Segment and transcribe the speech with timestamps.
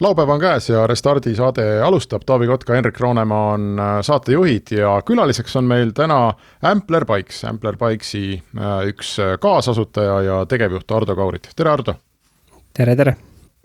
[0.00, 4.98] Laupäev on käes ja Restardi saade alustab, Taavi Kotka, Henrik Roonemaa on äh, saatejuhid ja
[5.06, 11.16] külaliseks on meil täna Ampler Bikes, Ampler Bikesi äh, üks äh, kaasasutaja ja tegevjuht Ardo
[11.16, 11.96] Kaurit, tere Ardo!
[12.76, 13.16] tere, tere!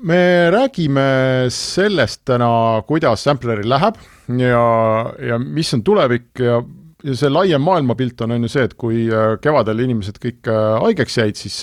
[0.07, 1.04] me räägime
[1.52, 3.99] sellest täna, kuidas Ampleril läheb
[4.40, 4.66] ja,
[5.20, 6.62] ja mis on tulevik ja
[7.02, 9.07] ja see laiem maailmapilt on, on ju see, et kui
[9.41, 10.45] kevadel inimesed kõik
[10.84, 11.55] haigeks jäid, siis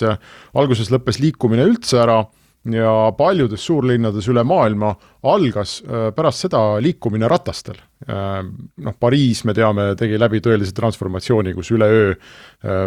[0.51, 2.25] alguses lõppes liikumine üldse ära
[2.65, 5.79] ja paljudes suurlinnades üle maailma algas
[6.15, 7.77] pärast seda liikumine ratastel.
[7.79, 12.77] Äh, noh, Pariis, me teame, tegi läbi tõelise transformatsiooni, kus üleöö äh,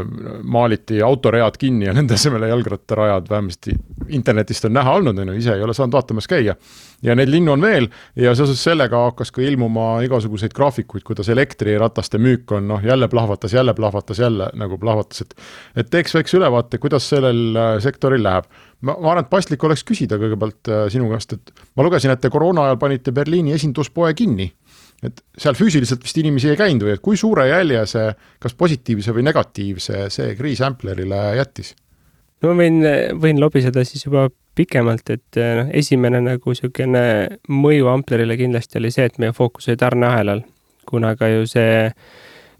[0.42, 3.76] maaliti autoread kinni ja nende asemele jalgrattarajad, vähemasti
[4.08, 6.56] internetist on näha olnud, on ju, ise ei ole saanud vaatamas käia.
[7.02, 12.18] ja neid linnu on veel ja seoses sellega hakkas ka ilmuma igasuguseid graafikuid, kuidas elektrirataste
[12.18, 15.36] müük on noh, jälle plahvatas, jälle plahvatas, jälle nagu plahvatas, et
[15.76, 18.48] et teeks väikse ülevaate, kuidas sellel äh, sektoril läheb.
[18.80, 22.32] ma, ma arvan, et paslik oleks küsida kõigepealt sinu käest, et ma lugesin, et te
[22.32, 24.48] koroona ajal panite Berliini esinduspoe kinni
[25.02, 28.10] et seal füüsiliselt vist inimesi ei käinud või et kui suure jälje see,
[28.42, 31.74] kas positiivse või negatiivse, see kriis Amplerile jättis?
[32.42, 32.80] no ma võin,
[33.22, 34.28] võin lobiseda siis juba
[34.58, 37.04] pikemalt, et noh, esimene nagu niisugune
[37.48, 40.44] mõju Amplerile kindlasti oli see, et meie fookus oli tarneahelal,
[40.88, 41.88] kuna ka ju see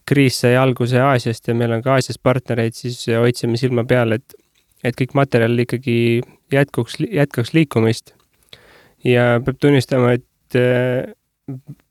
[0.09, 4.34] kriis sai alguse Aasiast ja meil on ka Aasias partnereid, siis hoidsime silma peal, et,
[4.83, 5.97] et kõik materjal ikkagi
[6.53, 8.15] jätkuks, jätkaks liikumist.
[9.05, 10.59] ja peab tunnistama, et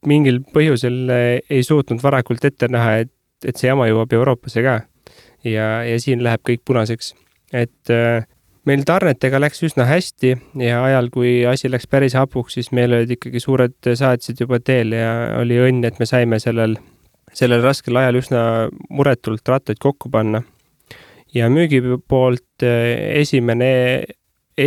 [0.07, 3.11] mingil põhjusel ei suutnud varakult ette näha, et,
[3.45, 4.81] et see jama jõuab Euroopasse ka.
[5.43, 7.13] ja, ja siin läheb kõik punaseks.
[7.51, 8.23] et äh,
[8.69, 13.17] meil tarnetega läks üsna hästi ja ajal, kui asi läks päris hapuks, siis meil olid
[13.17, 15.11] ikkagi suured saatised juba teel ja
[15.41, 16.77] oli õnn, et me saime sellel,
[17.33, 18.43] sellel raskel ajal üsna
[18.89, 20.43] muretult rattaid kokku panna.
[21.33, 23.71] ja müügi poolt äh, esimene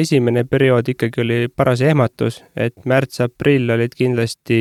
[0.00, 4.59] esimene periood ikkagi oli paras ehmatus, et märts-aprill olid kindlasti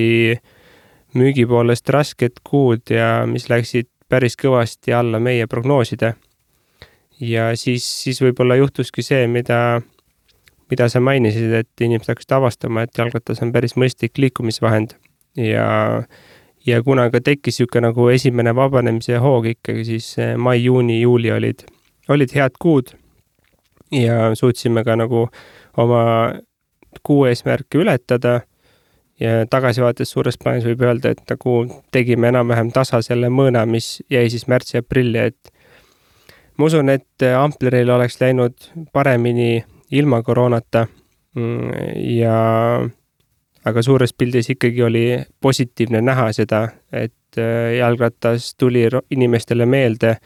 [1.18, 6.14] müügi poolest rasked kuud ja mis läksid päris kõvasti alla meie prognooside.
[7.20, 9.82] ja siis, siis võib-olla juhtuski see, mida,
[10.70, 14.98] mida sa mainisid, et inimesed hakkasid avastama, et jalgratas on päris mõistlik liikumisvahend
[15.38, 16.04] ja
[16.66, 21.66] ja kuna ka tekkis niisugune nagu esimene vabanemise hoog ikkagi, siis mai, juuni, juuli olid,
[22.10, 22.94] olid head kuud
[24.02, 25.28] ja suutsime ka nagu
[25.78, 26.04] oma
[27.04, 28.42] kuu eesmärke ületada.
[29.20, 31.52] ja tagasivaates suures plaanis võib öelda, et nagu
[31.94, 35.54] tegime enam-vähem tasa selle mõõna, mis jäi siis märtsi-aprilli, et
[36.58, 40.88] ma usun, et Ampleril oleks läinud paremini ilma koroonata.
[41.38, 41.72] Mm,
[42.18, 42.36] ja
[43.66, 45.06] aga suures pildis ikkagi oli
[45.42, 50.18] positiivne näha seda, et äh, jalgratas tuli inimestele meelde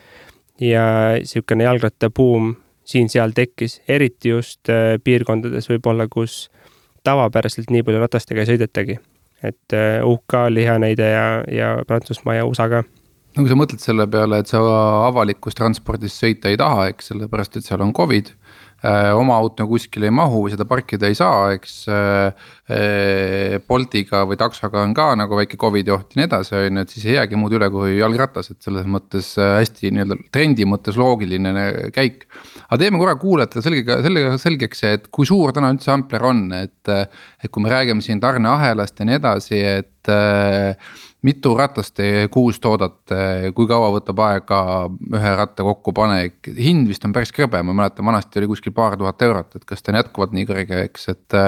[0.61, 0.87] ja
[1.19, 2.55] niisugune jalgrattabuum
[2.87, 6.47] siin-seal tekkis, eriti just äh, piirkondades võib-olla, kus
[7.07, 8.99] tavapäraselt nii palju ratastega ei sõidetagi.
[9.43, 13.57] et äh, UK oli hea näide ja, ja Prantsusmaa ja USA ka no kui sa
[13.59, 14.61] mõtled selle peale, et sa
[15.05, 18.46] avalikus transpordis sõita ei taha, eks sellepärast, et seal on Covid Äh,
[18.85, 21.77] oma auto kuskile ei mahu seda parkida ei saa, eks.
[21.89, 26.77] Äh, äh, Boltiga või taksoga on ka nagu väike Covidi oht ja nii edasi, on
[26.77, 30.67] ju, et siis ei jäägi muud üle kui jalgratas, et selles mõttes hästi nii-öelda trendi
[30.69, 31.53] mõttes loogiline
[31.95, 32.27] käik.
[32.67, 36.93] aga teeme korra kuulajatele selgega, sellega selgeks, et kui suur täna üldse Ampler on, et,
[36.93, 40.13] et kui me räägime siin tarneahelast ja nii edasi, et
[41.25, 47.15] mitu ratast te kuus toodate, kui kaua võtab aega ühe ratta kokkupanek, hind vist on
[47.15, 50.35] päris krõbe, ma mäletan, vanasti oli kuskil paar tuhat eurot, et kas ta on jätkuvalt
[50.37, 51.39] nii kõrge, eks, et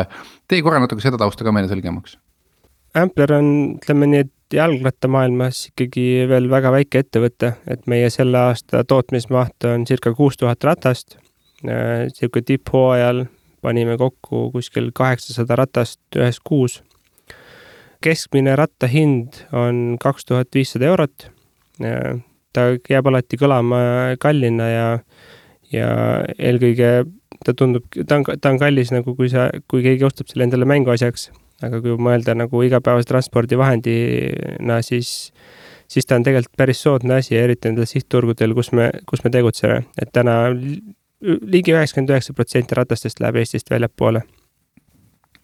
[0.50, 2.18] tee korra natuke seda tausta ka meile selgemaks.
[2.98, 8.82] Ampler on, ütleme nii, et jalgrattamaailmas ikkagi veel väga väike ettevõte, et meie selle aasta
[8.90, 11.20] tootmismaht on circa kuus tuhat ratast.
[11.60, 13.26] sihuke tipphooajal
[13.62, 16.80] panime kokku kuskil kaheksasada ratast ühes kuus
[18.04, 21.30] keskmine ratta hind on kaks tuhat viissada eurot.
[22.54, 23.80] ta jääb alati kõlama
[24.20, 24.88] kallina ja,
[25.72, 25.90] ja
[26.36, 27.06] eelkõige
[27.46, 30.68] ta tundub, ta on, ta on kallis nagu, kui sa, kui keegi ostab selle endale
[30.70, 31.30] mänguasjaks.
[31.64, 35.34] aga kui mõelda nagu igapäevase transpordivahendina, siis,
[35.92, 39.82] siis ta on tegelikult päris soodne asi, eriti nendel sihtturgudel, kus me, kus me tegutseme,
[40.00, 40.46] et täna
[41.20, 44.24] ligi üheksakümmend üheksa protsenti ratastest läheb Eestist väljapoole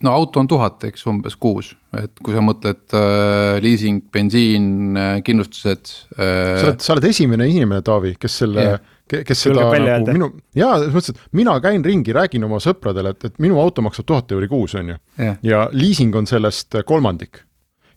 [0.05, 4.67] no auto on tuhat, eks umbes kuus, et kui sa mõtled äh, liising, bensiin
[4.99, 6.59] äh,, kindlustused äh....
[6.61, 10.79] sa oled, sa oled esimene inimene, Taavi, kes selle yeah kes seda nagu minu, jaa,
[10.79, 14.33] selles mõttes, et mina käin ringi, räägin oma sõpradele, et, et minu auto maksab tuhat
[14.33, 14.97] euri kuus, on ju.
[15.19, 15.37] Yeah..
[15.45, 17.43] ja liising on sellest kolmandik.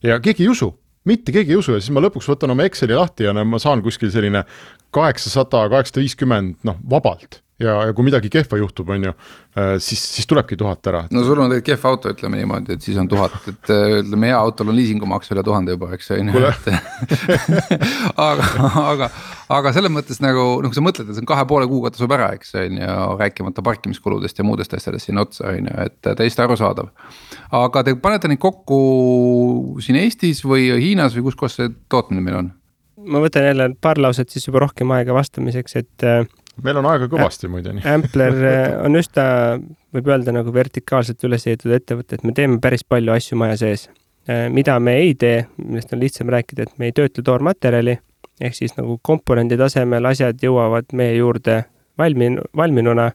[0.04, 0.68] ja keegi ei usu,
[1.08, 3.60] mitte keegi ei usu ja siis ma lõpuks võtan oma Exceli lahti ja no ma
[3.62, 4.44] saan kuskil selline
[4.94, 9.12] kaheksasada, kaheksasada viiskümmend, noh, vabalt ja, ja kui midagi kehva juhtub, on ju,
[9.58, 11.04] äh, siis, siis tulebki tuhat ära.
[11.10, 14.30] no sul on tegelikult kehv auto, ütleme niimoodi, et siis on tuhat, et äh, ütleme
[14.30, 16.68] hea autol on liisingumaks üle tuhande juba, eks on ju, et
[18.28, 18.48] aga,
[18.84, 19.10] aga,
[19.58, 22.14] aga selles mõttes nagu noh, kui sa mõtled, et see on kahe poole kuuga tasub
[22.14, 26.44] ära, eks on ju, rääkimata parkimiskuludest ja muudest asjadest sinna otsa, on ju, et täiesti
[26.46, 26.92] arusaadav.
[27.58, 28.82] aga te panete neid kokku
[29.84, 32.52] siin Eestis või Hiinas või kus kohas see tootmine meil on?
[33.08, 36.26] ma võtan jälle paar lauset siis juba rohkem aega vastamiseks, et äh,
[36.64, 37.74] meil on aega kõvasti muide.
[37.88, 39.24] Ampler äh, on üsna,
[39.94, 43.88] võib öelda nagu vertikaalselt üles ehitatud ettevõte, et me teeme päris palju asju maja sees.
[44.28, 47.98] Äh, mida me ei tee, millest on lihtsam rääkida, et me ei töötle toormaterjali,
[48.40, 51.62] ehk siis nagu komponendi tasemel asjad jõuavad meie juurde
[51.98, 53.10] valmin-, valminuna,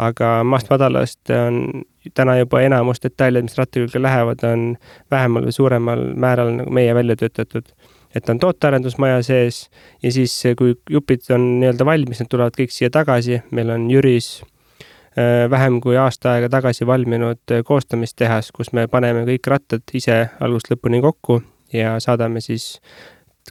[0.00, 1.84] aga maast madalast on
[2.14, 4.64] täna juba enamus detaile, mis ratta külge lähevad, on
[5.12, 7.70] vähemal või suuremal määral nagu meie välja töötatud
[8.14, 9.68] et on tootearendusmaja sees
[10.02, 14.28] ja siis, kui jupid on nii-öelda valmis, need tulevad kõik siia tagasi, meil on Jüris
[14.42, 20.20] äh, vähem kui aasta aega tagasi valminud äh, koostamistehas, kus me paneme kõik rattad ise
[20.40, 21.40] algusest lõpuni kokku
[21.74, 22.78] ja saadame siis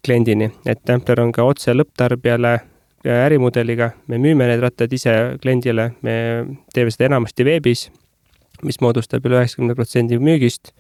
[0.06, 2.60] kliendini, et Ampler on ka otse lõpptarbijale
[3.04, 5.14] ärimudeliga, me müüme need rattad ise
[5.44, 6.16] kliendile, me
[6.74, 7.90] teeme seda enamasti veebis,
[8.64, 10.72] mis moodustab üle üheksakümne protsendi müügist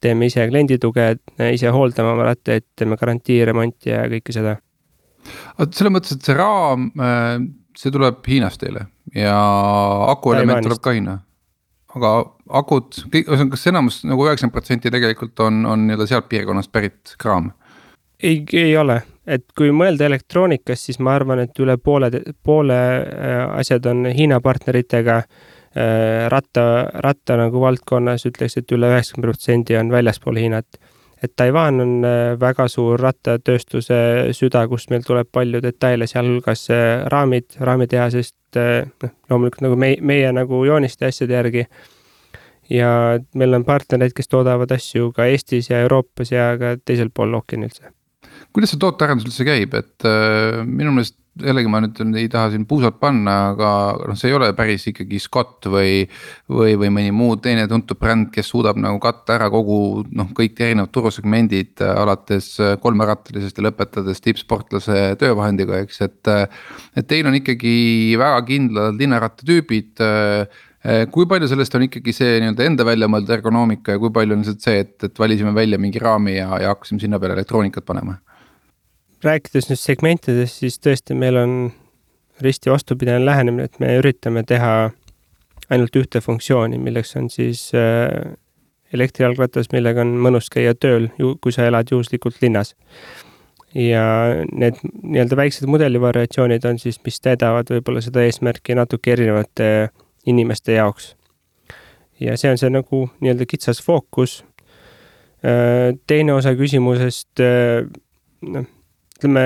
[0.00, 1.06] teeme ise kliendituge,
[1.52, 4.56] ise hooldame oma rattaid, teeme garantiiremonti ja kõike seda.
[5.68, 7.36] selles mõttes, et see raam, äh,
[7.76, 9.36] see tuleb Hiinast teile ja
[10.10, 11.20] akuelement tuleb ka Hiina?
[11.90, 12.10] aga
[12.60, 17.16] akud, kõik, ühesõnaga, kas enamus nagu üheksakümmend protsenti tegelikult on, on nii-öelda sealt piirkonnast pärit
[17.18, 17.50] kraam?
[18.22, 22.12] ei, ei ole, et kui mõelda elektroonikast, siis ma arvan, et üle poole,
[22.46, 26.62] poole äh, asjad on Hiina partneritega Äh, ratta,
[27.04, 30.66] ratta nagu valdkonnas ütleks, et üle üheksakümne protsendi on väljaspool Hiinat.
[31.22, 37.04] et Taiwan on äh, väga suur rattatööstuse süda, kust meil tuleb palju detaile, sealhulgas äh,
[37.12, 41.66] raamid, raamitehasest, noh, loomulikult nagu meie, meie nagu jooniste asjade järgi.
[42.70, 47.34] ja meil on partnereid, kes toodavad asju ka Eestis ja Euroopas ja ka teisel pool
[47.34, 47.92] ookeani üldse
[48.54, 52.64] kuidas see tootearendus üldse käib, et äh, minu meelest jällegi ma nüüd ei taha siin
[52.68, 53.70] puusalt panna, aga
[54.10, 56.04] noh, see ei ole päris ikkagi Scott või.
[56.50, 60.58] või, või mõni muu teine tuntud bränd, kes suudab nagu katta ära kogu noh, kõik
[60.60, 66.32] erinevad turusegmendid äh, alates äh, kolmerattalisest ja lõpetades tippsportlase töövahendiga, eks, et.
[66.96, 70.02] et teil on ikkagi väga kindlad linnarattatüübid
[71.12, 74.44] kui palju sellest on ikkagi see nii-öelda enda välja mõeldud ergonoomika ja kui palju on
[74.44, 78.16] lihtsalt see, et, et valisime välja mingi raami ja, ja hakkasime sinna peale elektroonikat panema?
[79.24, 81.54] Rääkides nüüd segmentidest, siis tõesti, meil on
[82.40, 84.90] risti vastupidine lähenemine, et me üritame teha
[85.70, 88.32] ainult ühte funktsiooni, milleks on siis äh,
[88.96, 92.74] elektrijalgratas, millega on mõnus käia tööl, kui sa elad juhuslikult linnas.
[93.74, 94.02] ja
[94.50, 99.90] need nii-öelda väiksed mudelivariatsioonid on siis, mis täidavad võib-olla seda eesmärki natuke erinevate
[100.26, 101.14] inimeste jaoks.
[102.20, 104.44] ja see on see nagu nii-öelda kitsas fookus.
[105.44, 107.86] Äh, teine osa küsimusest, äh,
[108.42, 108.66] noh
[109.20, 109.44] ütleme,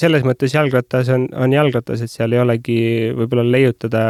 [0.00, 2.80] selles mõttes jalgratas on, on jalgratas, et seal ei olegi
[3.16, 4.02] võib-olla leiutada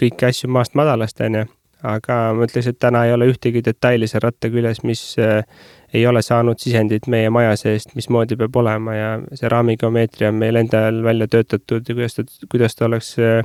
[0.00, 1.48] kõiki asju maast madalast, on ju.
[1.84, 5.44] aga ma ütleks, et täna ei ole ühtegi detaili seal ratta küljes, mis äh,
[5.92, 10.60] ei ole saanud sisendit meie maja seest, mismoodi peab olema ja see raamigeomeetria on meil
[10.60, 13.44] endal välja töötatud ja kuidas ta, kuidas ta oleks äh,,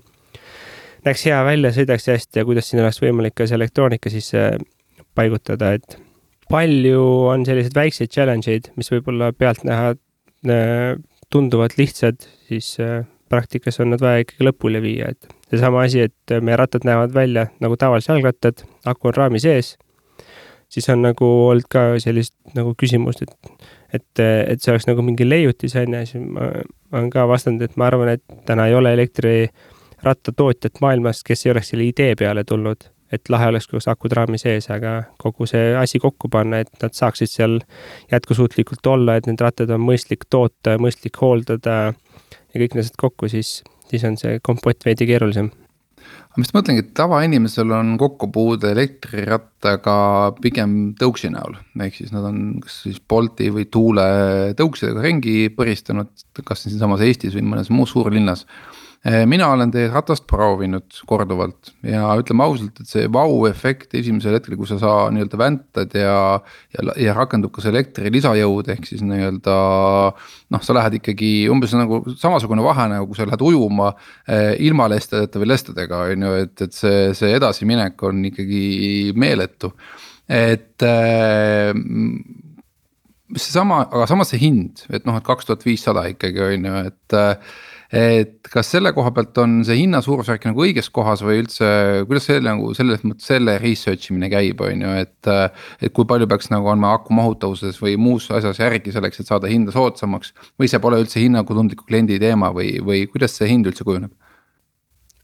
[1.07, 4.49] näeks hea välja, sõidaks hästi ja kuidas siin oleks võimalik ka see elektroonika sisse
[5.15, 5.99] paigutada, et
[6.51, 10.04] palju on selliseid väikseid challenge eid, mis võib-olla pealtnäha Äh,
[11.33, 16.35] tunduvad lihtsad, siis äh, praktikas on nad vaja ikkagi lõpule viia, et seesama asi, et
[16.41, 19.75] meie rattad näevad välja nagu tavalised jalgrattad, aku on raami sees,
[20.69, 25.27] siis on nagu olnud ka sellist nagu küsimust, et, et, et see oleks nagu mingi
[25.27, 26.51] leiutis, on ju, siis ma
[26.93, 31.73] olen ka vastanud, et ma arvan, et täna ei ole elektrirattatootjat maailmas, kes ei oleks
[31.73, 35.73] selle idee peale tulnud et lahe oleks, kui oleks akud raami sees, aga kogu see
[35.77, 37.59] asi kokku panna, et nad saaksid seal
[38.11, 43.29] jätkusuutlikult olla, et need rattad on mõistlik toota, mõistlik hooldada ja kõik need asjad kokku,
[43.31, 43.59] siis,
[43.91, 45.51] siis on see kompott veidi keerulisem.
[46.05, 49.95] Aga ma just mõtlengi, et tavainimesel on kokkupuude elektrirattaga
[50.41, 54.05] pigem tõuksi näol, ehk siis nad on kas siis Bolti või Tuule
[54.59, 56.11] tõuksidega ringi põristanud,
[56.45, 58.43] kas siinsamas Eestis või mõnes muus suurlinnas
[59.29, 64.65] mina olen teie ratast proovinud korduvalt ja ütleme ausalt, et see vau-efekt esimesel hetkel, kui
[64.65, 66.15] sa saa nii-öelda väntad ja.
[66.73, 69.57] ja, ja rakendub ka see elektri lisajõud, ehk siis nii-öelda
[70.55, 73.91] noh, sa lähed ikkagi umbes nagu samasugune vahe nagu kui sa lähed ujuma
[74.25, 74.55] eh,.
[74.65, 79.69] ilma lestedeta või lestedega on ju, et, et see, see edasiminek on ikkagi meeletu,
[80.25, 81.69] et äh,
[83.35, 87.21] seesama, aga samas see hind, et noh, et kaks tuhat viissada ikkagi on ju, et.
[87.93, 91.69] Et kas selle koha pealt on see hinna suurusjärk nagu õiges kohas või üldse,
[92.09, 95.31] kuidas see nagu selles mõttes selle research imine käib, on ju, et.
[95.81, 99.51] et kui palju peaks nagu andma aku mahutavuses või muus asjas järgi selleks, et saada
[99.51, 100.33] hinda soodsamaks.
[100.59, 104.13] või see pole üldse hinnatundliku kliendi teema või, või kuidas see hind üldse kujuneb?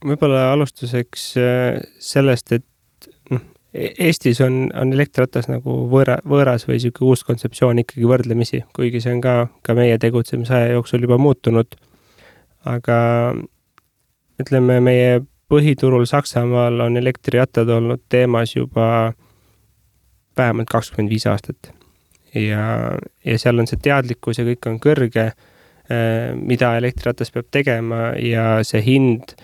[0.02, 2.66] võib-olla alustuseks äh, sellest, et
[3.74, 9.00] E-, Eestis on, on elektriratas nagu võõra, võõras või sihuke uus kontseptsioon ikkagi võrdlemisi, kuigi
[9.04, 11.78] see on ka, ka meie tegutsemisaja jooksul juba muutunud.
[12.66, 12.98] Aga
[14.42, 19.14] ütleme, meie põhiturul Saksamaal on elektrirattad olnud teemas juba
[20.38, 21.74] vähemalt kakskümmend viis aastat.
[22.36, 25.26] ja, ja seal on see teadlikkus ja kõik on kõrge,
[25.92, 29.36] eh, mida elektriratas peab tegema ja see hind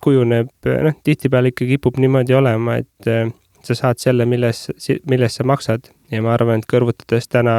[0.00, 3.30] kujuneb, noh, tihtipeale ikka kipub niimoodi olema, et eh,
[3.62, 4.66] sa saad selle, milles,
[5.06, 7.56] milles sa maksad ja ma arvan, et kõrvutades täna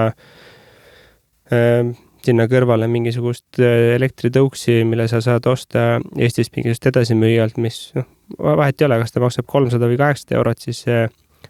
[1.54, 1.94] äh,
[2.26, 8.82] sinna kõrvale mingisugust äh, elektritõuksi, mille sa saad osta Eestist mingisugust edasimüüjalt, mis noh, vahet
[8.82, 11.08] ei ole, kas ta maksab kolmsada või kaheksasada eurot, siis äh,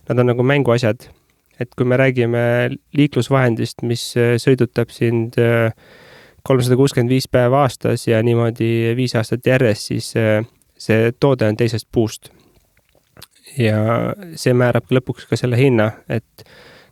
[0.10, 1.10] nad on nagu mänguasjad.
[1.62, 5.36] et kui me räägime liiklusvahendist, mis äh, sõidutab sind
[6.44, 10.13] kolmsada kuuskümmend viis päeva aastas ja niimoodi viis aastat järjest, siis
[10.82, 12.32] see toode on teisest puust
[13.58, 13.78] ja
[14.36, 16.48] see määrab lõpuks ka selle hinna, et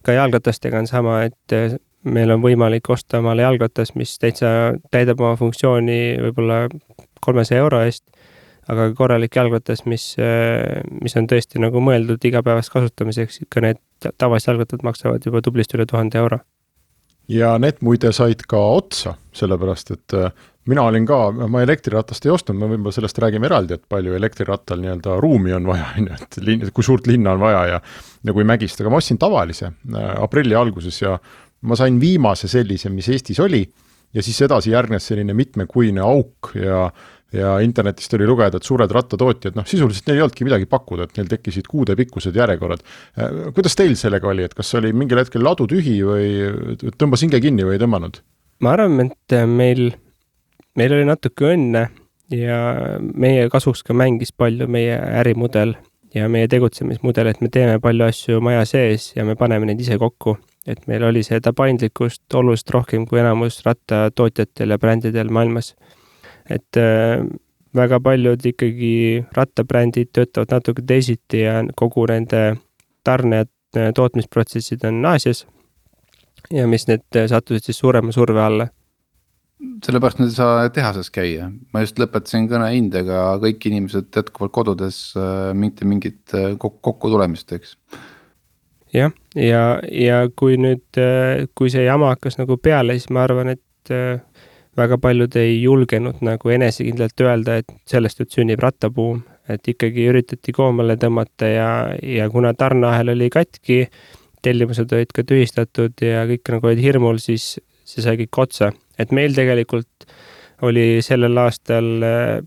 [0.05, 5.35] ka jalgratastega on sama, et meil on võimalik osta omale jalgratas, mis täitsa täidab oma
[5.39, 6.61] funktsiooni võib-olla
[7.23, 8.05] kolmesaja euro eest,
[8.69, 10.13] aga korralik jalgratas, mis,
[11.01, 13.81] mis on tõesti nagu mõeldud igapäevast kasutamiseks, ikka need
[14.21, 16.39] tavalised jalgrattad maksavad juba tublisti üle tuhande euro.
[17.29, 20.31] Ja need muide said ka otsa, sellepärast et äh,
[20.69, 21.19] mina olin ka,
[21.51, 25.67] ma elektriratast ei ostnud, me võib-olla sellest räägime eraldi, et palju elektrirattal nii-öelda ruumi on
[25.69, 27.83] vaja, on ju, et linn, kui suurt linna on vaja ja
[28.25, 31.13] ja kui mägist, aga ma ostsin tavalise äh, aprilli alguses ja
[31.61, 33.63] ma sain viimase sellise, mis Eestis oli,
[34.13, 36.89] ja siis edasi järgnes selline mitmekuine auk ja
[37.33, 41.19] ja internetist oli lugeda, et suured rattatootjad, noh sisuliselt neil ei olnudki midagi pakkuda, et
[41.19, 42.81] neil tekkisid kuudepikkused järjekorrad.
[43.21, 47.37] Äh, kuidas teil sellega oli, et kas oli mingil hetkel ladu tühi või tõmbas hinge
[47.43, 48.21] kinni või ei tõmmanud?
[48.59, 49.91] ma arvan, et meil,
[50.75, 51.85] meil oli natuke õnne
[52.35, 52.57] ja
[52.99, 55.77] meie kasuks ka mängis palju meie ärimudel
[56.15, 59.97] ja meie tegutsemismudel, et me teeme palju asju maja sees ja me paneme neid ise
[60.01, 60.37] kokku.
[60.67, 65.75] Et meil oli seda paindlikkust oluliselt rohkem kui enamus rattatootjatel ja brändidel maailmas
[66.49, 67.23] et äh,
[67.75, 72.57] väga paljud ikkagi rattabrändid töötavad natuke teisiti ja kogu nende
[73.03, 75.45] tarne- ja tootmisprotsessid on Aasias.
[76.53, 78.67] ja mis need sattusid siis suurema surve alla
[79.85, 84.99] sellepärast nad ei saa tehases käia, ma just lõpetasin kõne hindega, kõik inimesed jätkuvalt kodudes
[85.19, 87.75] äh, mitte mingit äh, kokku tulemist, eks.
[88.93, 91.01] Jah, ja, ja kui nüüd,
[91.55, 93.93] kui see jama hakkas nagu peale, siis ma arvan, et
[94.79, 100.53] väga paljud ei julgenud nagu enesekindlalt öelda, et sellest nüüd sünnib rattabuum, et ikkagi üritati
[100.55, 101.69] koomale tõmmata ja,
[102.03, 103.85] ja kuna tarneahel oli katki,
[104.45, 107.57] tellimused olid ka tühistatud ja kõik nagu olid hirmul, siis
[107.89, 108.71] see sai kõik otsa.
[108.99, 110.09] et meil tegelikult
[110.67, 112.39] oli sellel aastal äh,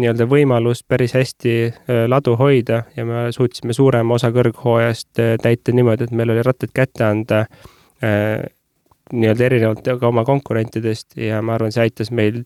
[0.00, 5.74] nii-öelda võimalus päris hästi äh, ladu hoida ja me suutsime suurema osa kõrghooajast äh, täita
[5.76, 7.44] niimoodi, et meil oli rattad kätte anda
[9.12, 12.40] nii-öelda erinevalt ka oma konkurentidest ja ma arvan, see aitas meil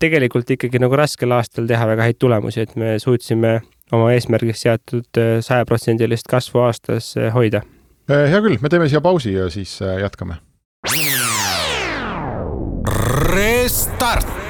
[0.00, 3.58] tegelikult ikkagi nagu raskel aastal teha väga häid tulemusi, et me suutsime
[3.92, 7.62] oma eesmärgiks seatud äh, sajaprotsendilist kasvu aastas äh, hoida.
[8.10, 10.40] Äh, hea küll, me teeme siia pausi ja siis jätkame.
[13.28, 14.47] Restart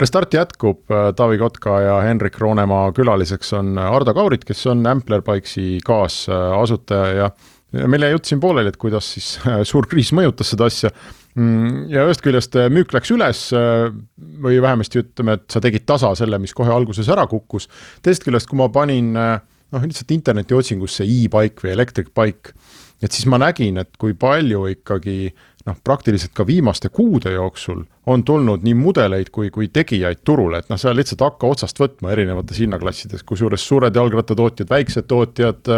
[0.00, 7.12] Restart jätkub, Taavi Kotka ja Henrik Roonemaa külaliseks on Ardo Kaurit, kes on Amplerbikesi kaasasutaja
[7.14, 9.36] ja meil jäi jutt siin pooleli, et kuidas siis
[9.70, 10.90] suur kriis mõjutas seda asja.
[11.38, 16.38] Mm, ja ühest küljest müük läks üles või vähemasti ütleme, et sa tegid tasa selle,
[16.42, 17.68] mis kohe alguses ära kukkus.
[18.02, 22.54] teisest küljest, kui ma panin noh, lihtsalt internetiotsingusse e-bike või electric bike,
[23.02, 25.34] et siis ma nägin, et kui palju ikkagi
[25.64, 30.68] noh, praktiliselt ka viimaste kuude jooksul on tulnud nii mudeleid kui, kui tegijaid turule, et
[30.68, 35.70] noh, sa lihtsalt hakka otsast võtma erinevates hinnaklassides, kusjuures suured jalgrattatootjad, väiksed tootjad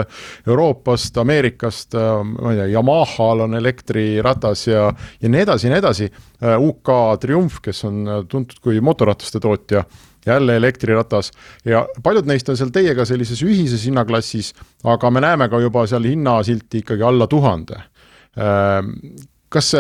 [0.47, 1.95] Euroopast, Ameerikast,
[2.33, 4.89] ma ei tea, Yamahal on elektriratas ja,
[5.23, 6.11] ja nii edasi ja nii edasi.
[6.67, 9.85] UK Triumph, kes on tuntud kui motorrataste tootja
[10.27, 11.31] jälle elektriratas
[11.65, 14.51] ja paljud neist on seal teiega sellises ühises hinnaklassis,
[14.83, 17.79] aga me näeme ka juba seal hinnasilti ikkagi alla tuhande
[19.53, 19.73] kas,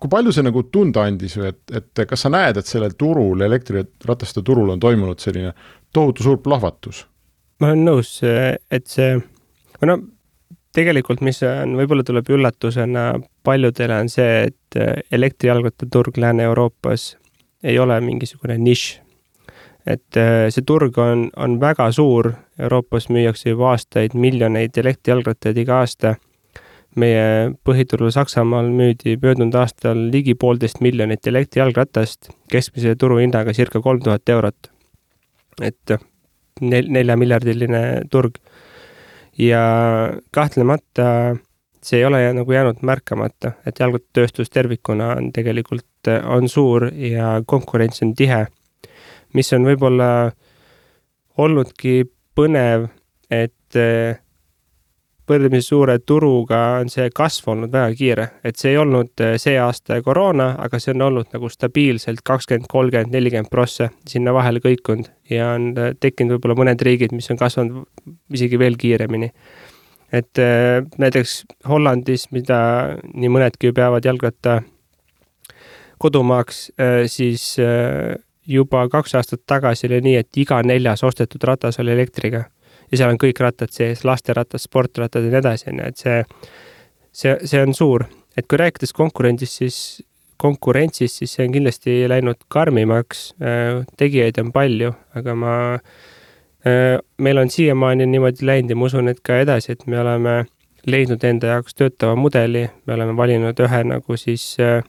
[0.00, 3.42] kui palju see nagu tunda andis või et, et kas sa näed, et sellel turul,
[3.46, 5.54] elektrirataste turul on toimunud selline
[5.92, 7.06] tohutu suur plahvatus?
[7.62, 9.14] ma olen nõus, et see,
[9.78, 9.98] või no
[10.74, 13.06] tegelikult, mis on, võib-olla tuleb üllatusena
[13.46, 17.12] paljudele, on see, et elektrijalgrattaturg Lääne-Euroopas
[17.62, 19.00] ei ole mingisugune nišš.
[19.86, 20.18] et
[20.54, 26.14] see turg on, on väga suur, Euroopas müüakse juba aastaid miljoneid elektrijalgrattaid iga aasta
[26.96, 34.28] meie põhiturul Saksamaal müüdi möödunud aastal ligi poolteist miljonit elektrijalgratast keskmise turuhinnaga circa kolm tuhat
[34.28, 34.70] eurot.
[35.62, 35.94] et
[36.60, 38.36] nel-, neljamiljardiline turg.
[39.38, 39.62] ja
[40.30, 41.36] kahtlemata
[41.82, 48.02] see ei ole nagu jäänud märkamata, et jalgrattatööstus tervikuna on tegelikult, on suur ja konkurents
[48.02, 48.46] on tihe.
[49.34, 50.32] mis on võib-olla
[51.38, 52.04] olnudki
[52.36, 52.90] põnev,
[53.30, 53.78] et
[55.32, 59.56] võrdlemisi suure turuga on see kasv olnud väga kiire, et see ei olnud eh, see
[59.60, 65.10] aasta koroona, aga see on olnud nagu stabiilselt kakskümmend, kolmkümmend, nelikümmend prossa sinna vahele kõikunud.
[65.32, 67.86] Ja on eh, tekkinud võib-olla mõned riigid, mis on kasvanud
[68.32, 69.32] isegi veel kiiremini.
[70.12, 72.58] et eh, näiteks Hollandis, mida
[73.14, 74.60] nii mõnedki ju peavad jalgratta
[76.02, 76.72] kodumaaks,
[77.06, 77.44] siis
[78.46, 82.42] juba kaks aastat tagasi oli nii, et iga neljas ostetud ratas oli elektriga
[82.92, 86.22] ja seal on kõik rattad sees, lasterattad, sportrattad ja nii edasi, on ju, et see,
[87.10, 88.06] see, see on suur.
[88.36, 89.78] et kui rääkides konkurendist, siis
[90.40, 95.56] konkurentsist, siis see on kindlasti läinud karmimaks, äh, tegijaid on palju, aga ma,
[96.66, 100.38] äh, meil on siiamaani niimoodi läinud ja ma usun, et ka edasi, et me oleme
[100.88, 104.80] leidnud enda jaoks töötava mudeli, me oleme valinud ühe nagu siis, äh,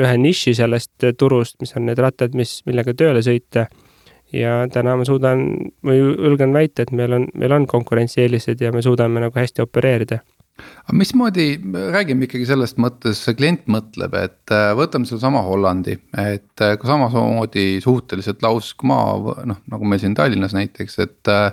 [0.00, 3.68] ühe niši sellest turust, mis on need rattad, mis, millega tööle sõita
[4.32, 5.44] ja täna ma suudan
[5.84, 10.20] või julgen väita, et meil on, meil on konkurentsieelised ja me suudame nagu hästi opereerida.
[10.58, 11.46] Aga mismoodi,
[11.94, 16.88] räägime ikkagi sellest mõttes, see klient mõtleb, et äh, võtame sedasama Hollandi, et äh, ka
[16.88, 21.52] samamoodi suhteliselt lausk maa, noh nagu meil siin Tallinnas näiteks, et äh,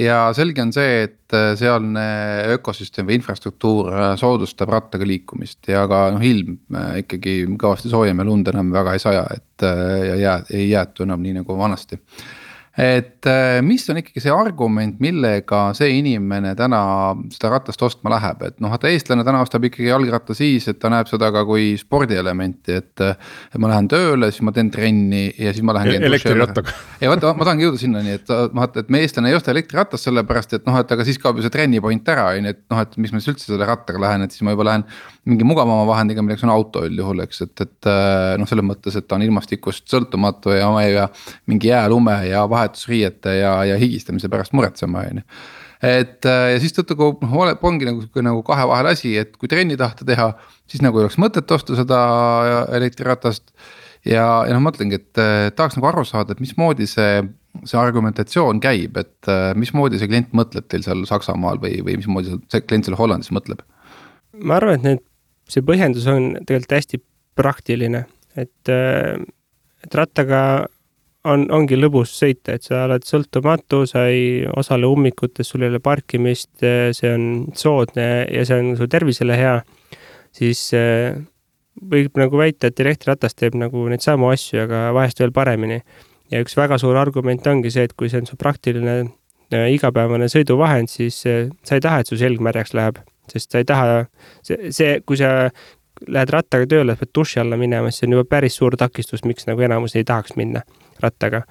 [0.00, 2.04] ja selge on see, et eh, sealne
[2.54, 6.56] ökosüsteem või infrastruktuur eh, soodustab rattaga liikumist ja ka noh, ilm
[7.02, 11.22] ikkagi kõvasti soojem ja lund enam väga ei saja, et ja jää, ei jäätu enam
[11.22, 12.00] nii nagu vanasti
[12.78, 16.80] et äh, mis on ikkagi see argument, millega see inimene täna
[17.34, 20.90] seda ratast ostma läheb, et noh, vaata eestlane täna ostab ikkagi jalgratta siis, et ta
[20.92, 23.04] näeb seda ka kui spordielementi, et.
[23.04, 26.02] et ma lähen tööle, siis ma teen trenni ja siis ma lähen.
[26.08, 26.74] elektrirattaga.
[27.02, 30.56] ja vaata, ma tahangi jõuda sinnani, et vaata, et me eestlane ei osta elektriratast sellepärast,
[30.58, 32.82] et noh, et aga siis kaob ju see trenni point ära, on ju, et noh,
[32.82, 34.86] et mis ma siis üldse selle rattaga lähen, et siis ma juba lähen
[35.30, 37.90] mingi mugavama vahendiga, milleks on auto üldjuhul, eks, et, et
[38.40, 40.68] noh, selles mõttes, et ta on ilmastikust sõltumatu ja
[41.04, 41.08] pea
[41.46, 45.28] mingi jää, lume ja vahe vahetusriiete ja, ja higistamise pärast muretsema, on ju
[45.84, 49.50] et äh, ja siis tõttu noh, ongi nagu sihuke nagu kahe vahel asi, et kui
[49.50, 50.30] trenni tahta teha,
[50.70, 52.00] siis nagu ei oleks mõtet osta seda
[52.76, 53.50] elektriratast.
[54.08, 57.22] ja, ja noh, mõtlengi, et äh, tahaks nagu aru saada, et mismoodi see,
[57.64, 62.38] see argumentatsioon käib, et äh, mismoodi see klient mõtleb teil seal Saksamaal või, või mismoodi
[62.52, 63.64] see klient seal Hollandis mõtleb?
[64.34, 65.02] ma arvan, et need,
[65.50, 66.98] see põhjendus on tegelikult hästi
[67.38, 68.06] praktiline,
[68.40, 70.40] et, et rattaga
[71.28, 75.80] on, ongi lõbus sõita, et sa oled sõltumatu, sa ei osale ummikutes, sul ei ole
[75.84, 79.54] parkimist, see on soodne ja see on su tervisele hea,
[80.34, 81.16] siis eh,
[81.80, 85.80] võib nagu väita, et elektriratas teeb nagu neid samu asju, aga vahest veel paremini.
[86.32, 90.28] ja üks väga suur argument ongi see, et kui see on su praktiline eh, igapäevane
[90.32, 93.00] sõiduvahend, siis eh, sa ei taha, et su selg märjaks läheb,
[93.32, 94.04] sest sa ei taha,
[94.44, 95.50] see, see, kui sa
[96.10, 99.46] lähed rattaga tööle, pead duši alla minema, siis see on juba päris suur takistus, miks
[99.48, 100.64] nagu enamus ei tahaks minna
[101.00, 101.42] rattaga.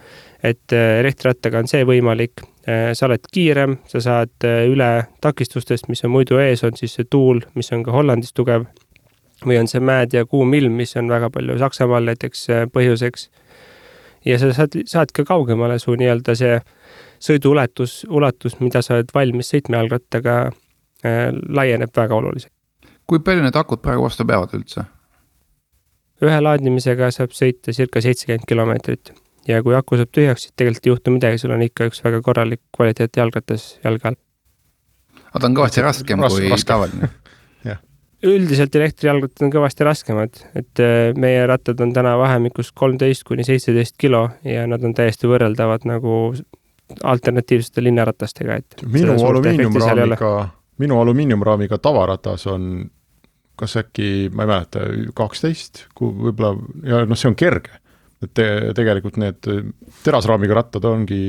[0.43, 5.87] et äh, elektrirattaga on see võimalik, äh, sa oled kiirem, sa saad äh, üle takistustest,
[5.87, 8.65] mis on muidu ees, on siis see tuul, mis on ka Hollandis tugev.
[9.43, 13.29] või on see mäed ja kuum ilm, mis on väga palju Saksamaal näiteks põhjuseks.
[14.25, 16.59] ja sa saad, saad ka kaugemale, su nii-öelda see
[17.19, 20.51] sõidu ulatus, mida sa oled valmis sõitma jalgrattaga
[21.49, 22.51] laieneb väga oluliselt.
[23.07, 24.85] kui palju need akud praegu vastu peavad üldse?
[26.23, 29.13] ühe laadimisega saab sõita circa seitsekümmend kilomeetrit
[29.47, 32.21] ja kui aku saab tühjaks, siis tegelikult ei juhtu midagi, sul on ikka üks väga
[32.25, 34.19] korralik kvaliteet jalgratas jalge all.
[35.29, 36.71] aga ta on kõvasti raskem kui raskem.
[36.71, 37.11] tavaline
[38.23, 43.97] üldiselt elektrijalgrattad on kõvasti raskemad, et äh, meie rattad on täna vahemikus kolmteist kuni seitseteist
[43.99, 46.33] kilo ja nad on täiesti võrreldavad nagu
[47.03, 48.83] alternatiivsete linnaratastega, et.
[48.87, 50.33] minu alumiiniumraamiga,
[50.83, 52.85] minu alumiiniumraamiga tavaratas on
[53.59, 56.55] kas äkki, ma ei mäleta, kaksteist, võib-olla,
[56.87, 57.82] ja noh, see on kerge
[58.25, 59.49] et te, tegelikult need
[60.03, 61.21] terasraamiga rattad ongi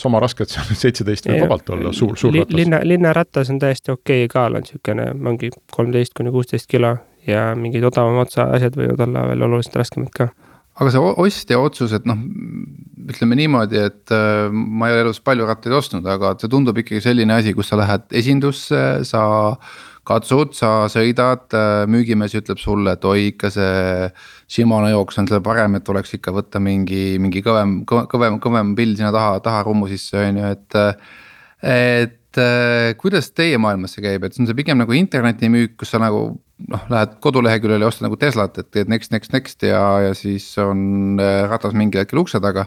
[0.00, 2.56] sama rasked, seal seitseteist võib vabalt olla, suur, suur ratas.
[2.56, 6.96] linna, linnarattas on täiesti okei okay kaal, on niisugune, ongi kolmteist kuni kuusteist kilo
[7.26, 10.30] ja mingid odavama otsa asjad võivad olla veel oluliselt raskemad ka
[10.76, 12.20] aga see ostja otsus, et noh,
[13.08, 17.00] ütleme niimoodi, et äh, ma ei ole elus palju rattaid ostnud, aga see tundub ikkagi
[17.04, 19.22] selline asi, kus sa lähed esindusse, sa
[20.06, 24.10] katsud, sa sõidad, äh, müügimees ütleb sulle, et oi, ikka see
[24.50, 28.94] Shimano jooks on selle parem, et tuleks ikka võtta mingi, mingi kõvem, kõvem, kõvem pill
[28.98, 30.80] sinna taha, taha rummu sisse, on ju, et.
[31.66, 32.22] et
[33.00, 36.18] kuidas teie maailmas see käib, et see on see pigem nagu internetimüük, kus sa nagu
[36.68, 40.50] noh, lähed koduleheküljele ja ostad nagu Teslat, et teed next, next, next ja, ja siis
[40.60, 42.66] on äh, ratas mingi hetkel ukse taga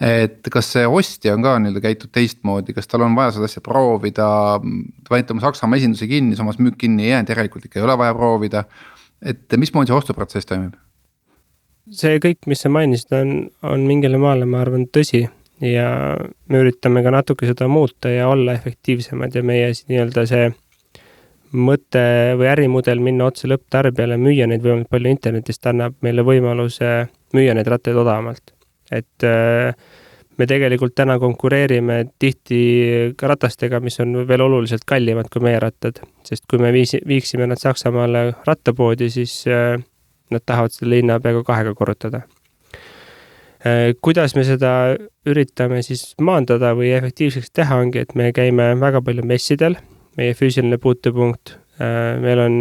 [0.00, 3.60] et kas see ostja on ka nii-öelda käitub teistmoodi, kas tal on vaja seda asja
[3.64, 4.28] proovida,
[4.62, 7.98] te panite oma Saksamaa esinduse kinni, samas müük kinni ei jäänud, järelikult ikka ei ole
[8.00, 8.64] vaja proovida.
[9.20, 10.78] et mismoodi see ostuprotsess toimib?
[11.90, 15.26] See kõik, mis sa mainisid, on, on mingile maale, ma arvan, tõsi.
[15.60, 16.16] Ja
[16.48, 20.46] me üritame ka natuke seda muuta ja olla efektiivsemad ja meie nii-öelda see
[21.52, 22.04] mõte
[22.38, 27.68] või ärimudel minna otse lõpptarbijale, müüa neid võimalikult palju internetist, annab meile võimaluse müüa neid
[27.68, 28.54] rattaid odavamalt.
[28.90, 29.74] Et äh,
[30.40, 32.62] me tegelikult täna konkureerime tihti
[33.18, 37.50] ka ratastega, mis on veel oluliselt kallimad kui meie rattad, sest kui me viisi, viiksime
[37.50, 39.76] nad Saksamaale rattapoodi, siis äh,
[40.30, 42.22] nad tahavad selle hinna peaaegu kahega korrutada.
[43.60, 44.72] Äh, kuidas me seda
[45.28, 49.78] üritame siis maandada või efektiivseks teha, ongi, et me käime väga palju messidel,
[50.18, 51.56] meie füüsiline puutepunkt,
[52.20, 52.56] meil on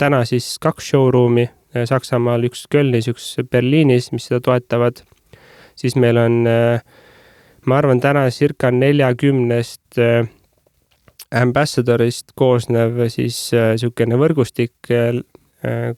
[0.00, 1.44] täna siis kaks showroom'i
[1.86, 5.04] Saksamaal, üks Kölnis, üks Berliinis, mis seda toetavad
[5.78, 6.82] siis meil on, äh,
[7.66, 10.28] ma arvan, täna circa neljakümnest äh,
[11.34, 14.76] ambassador'ist koosnev siis niisugune äh, võrgustik,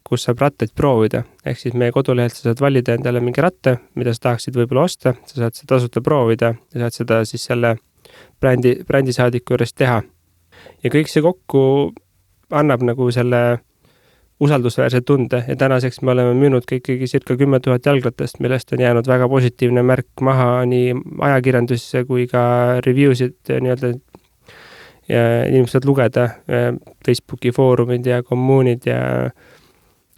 [0.09, 1.23] kus saab rattaid proovida.
[1.45, 5.15] ehk siis meie kodulehelt sa saad valida endale mingi ratta, mida sa tahaksid võib-olla osta,
[5.27, 7.77] sa saad seda tasuta proovida ja saad seda siis selle
[8.41, 10.03] brändi, brändisaadiku juures teha.
[10.85, 11.93] ja kõik see kokku
[12.51, 13.61] annab nagu selle
[14.41, 18.81] usaldusväärse tunde ja tänaseks me oleme müünud ka ikkagi circa kümme tuhat jalgratast, millest on
[18.81, 20.95] jäänud väga positiivne märk maha nii
[21.29, 22.43] ajakirjandusse kui ka
[22.87, 23.93] review sid nii-öelda
[25.11, 26.27] ja inimesed saavad lugeda,
[27.07, 29.01] Facebooki foorumid ja kommuunid ja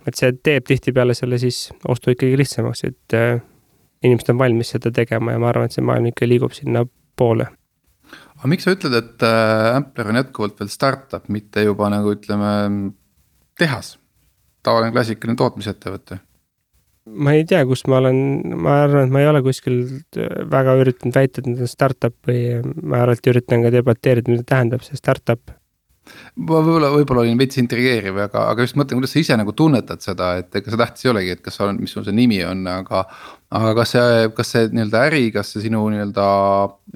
[0.06, 3.40] et see teeb tihtipeale selle siis ostu ikkagi lihtsamaks, et äh,
[4.04, 7.48] inimesed on valmis seda tegema ja ma arvan, et see maailm ikka liigub sinnapoole
[8.42, 12.52] aga miks sa ütled, et äh, Ampler on jätkuvalt veel startup, mitte juba nagu ütleme
[13.58, 13.96] tehas?
[14.62, 16.20] tavaline klassikaline tootmisettevõte?
[17.06, 18.18] Ma ei tea, kus ma olen,
[18.62, 19.80] ma arvan, et ma ei ole kuskil
[20.52, 24.86] väga üritanud väita, et nüüd on startup või ma alati üritan ka debateerida, mida tähendab
[24.86, 25.54] see startup
[26.36, 30.02] ma võib-olla, võib-olla olin veits intrigeeriv, aga, aga just mõtlen, kuidas sa ise nagu tunnetad
[30.04, 32.64] seda, et ega see tähtis ei olegi, et kas oled, mis sul see nimi on,
[32.70, 33.04] aga.
[33.52, 36.26] Aga kas see, kas see nii-öelda äri, kas see sinu nii-öelda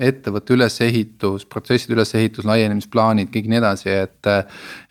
[0.08, 4.30] ettevõtte ülesehitus, protsesside ülesehitus, laienemisplaanid, kõik nii edasi, et.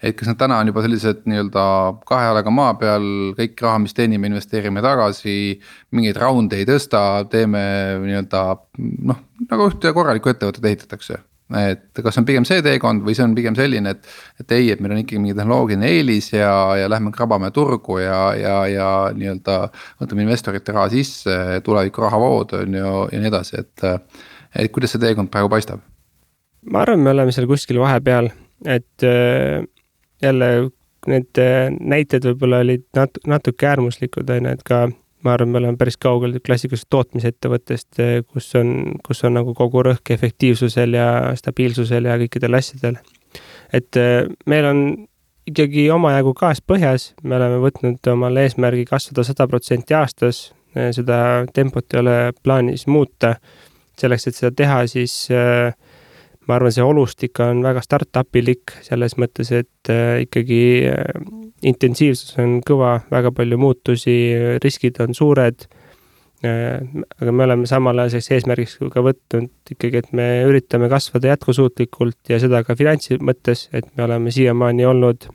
[0.05, 1.67] et kas nad täna on juba sellised nii-öelda
[2.07, 3.05] kahe jalaga maa peal,
[3.39, 5.37] kõik raha, mis teenime, investeerime tagasi.
[5.95, 7.01] mingeid raunde ei tõsta,
[7.31, 7.61] teeme
[8.05, 8.43] nii-öelda
[9.11, 13.35] noh, nagu ühte korralikku ettevõtet ehitatakse et kas on pigem see teekond või see on
[13.37, 14.07] pigem selline, et,
[14.41, 18.21] et ei, et meil on ikkagi mingi tehnoloogiline eelis ja, ja lähme krabame turgu ja,
[18.39, 19.57] ja, ja nii-öelda.
[20.01, 23.85] võtame investorite raha sisse, tuleviku rahavood on ju ja nii edasi, et,
[24.55, 25.85] et kuidas see teekond praegu paistab?
[26.71, 28.31] ma arvan, me oleme seal kuskil vahepeal,
[28.65, 29.61] et äh,
[30.23, 30.51] jälle
[31.05, 34.87] need äh, näited võib-olla olid nat-, natuke äärmuslikud, on ju, et ka
[35.25, 38.71] ma arvan, me oleme päris kaugel klassikalisest tootmisettevõttest, kus on,
[39.05, 41.09] kus on nagu kogu rõhk efektiivsusel ja
[41.39, 42.99] stabiilsusel ja kõikidel asjadel.
[43.73, 44.81] et äh, meil on
[45.49, 51.17] ikkagi omajagu gaas põhjas, me oleme võtnud omale eesmärgi kasvada sada protsenti aastas, seda
[51.53, 53.35] tempot ei ole plaanis muuta.
[53.95, 55.71] selleks, et seda teha, siis äh,
[56.47, 60.59] ma arvan, see olustik on väga startup-ilik selles mõttes, et äh, ikkagi
[60.91, 61.23] äh,
[61.65, 64.15] intensiivsus on kõva, väga palju muutusi,
[64.63, 65.65] riskid on suured.
[66.45, 66.83] Äh,
[67.21, 72.33] aga me oleme samal ajal selleks eesmärgiks ka võtnud ikkagi, et me üritame kasvada jätkusuutlikult
[72.33, 75.29] ja seda ka finantsi mõttes, et me oleme siiamaani olnud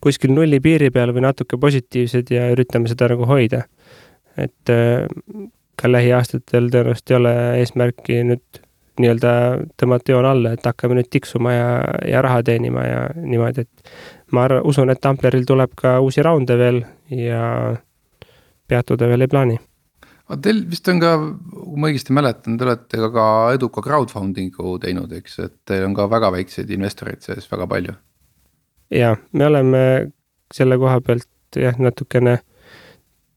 [0.00, 3.64] kuskil nulli piiri peal või natuke positiivsed ja üritame seda nagu hoida.
[4.38, 4.70] et
[5.78, 8.60] ka lähiaastatel tõenäoliselt ei ole eesmärki nüüd
[9.02, 9.32] nii-öelda
[9.80, 11.68] tõmmata joon alla, et hakkame nüüd tiksuma ja,
[12.08, 13.92] ja raha teenima ja niimoodi, et
[14.32, 16.82] ma arvan, usun, et Ampleril tuleb ka uusi raunde veel
[17.14, 17.42] ja
[18.68, 19.58] peatuda veel ei plaani.
[20.28, 21.14] aga teil vist on ka,
[21.54, 25.96] kui ma õigesti mäletan, te olete ka, ka eduka crowdfunding'u teinud, eks, et teil on
[25.96, 27.96] ka väga väikseid investoreid sees väga palju.
[28.90, 29.82] ja me oleme
[30.54, 32.38] selle koha pealt jah, natukene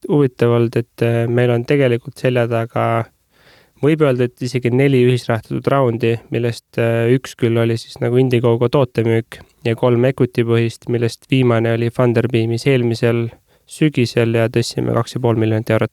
[0.08, 2.86] huvitav olnud, et meil on tegelikult selja taga
[3.82, 8.70] võib öelda, et isegi neli ühisrahastatud raundi, millest äh, üks küll oli siis nagu Indiegogo
[8.72, 13.26] tootemüük ja kolm equity põhist, millest viimane oli Funderbeamis eelmisel
[13.66, 15.92] sügisel ja tõstsime kaks ja pool miljonit eurot.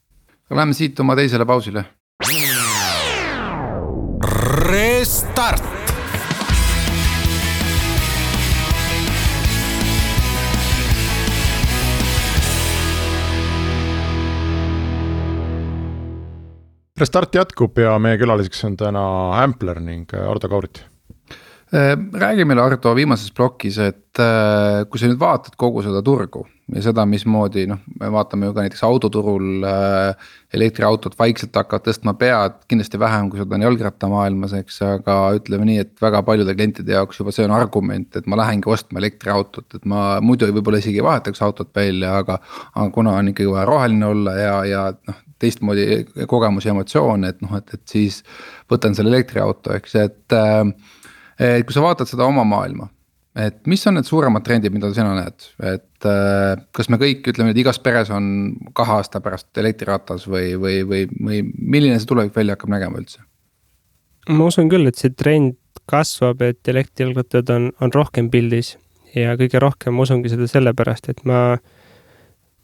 [0.50, 1.84] Läheme siit oma teisele pausile.
[4.70, 5.79] Restart
[17.00, 19.02] Restart jätkub ja meie külaliseks on täna
[19.40, 20.82] Ampler ning äh, Ardo Kaurit.
[21.72, 26.42] Äh, räägi meile, Ardo, viimases plokis, et äh, kui sa nüüd vaatad kogu seda turgu
[26.74, 29.64] ja seda, mismoodi noh, me vaatame ju ka näiteks autoturul
[30.54, 35.80] elektriautod vaikselt hakkavad tõstma pead, kindlasti vähem, kui seda on jalgrattamaailmas, eks, aga ütleme nii,
[35.86, 39.88] et väga paljude klientide jaoks juba see on argument, et ma lähengi ostma elektriautot, et
[39.88, 42.38] ma muidu võib-olla isegi ei vahetaks autot välja, aga.
[42.76, 47.42] aga kuna on ikkagi vaja roheline olla ja, ja noh, teistmoodi kogemus ja emotsioon, et
[47.44, 48.20] noh, et, et siis
[48.70, 50.38] võtan selle elektriauto, eks, et.
[51.40, 52.90] et kui sa vaatad seda oma maailma,
[53.40, 56.08] et mis on need suuremad trendid, mida sina näed, et
[56.76, 61.06] kas me kõik ütleme, et igas peres on kahe aasta pärast elektriratas või, või, või,
[61.16, 63.24] või milline see tulevik välja hakkab nägema üldse?
[64.28, 65.56] ma usun küll, et see trend
[65.90, 68.76] kasvab, et elektrijalgrattad on, on rohkem pildis
[69.16, 71.56] ja kõige rohkem ma usungi seda sellepärast, et ma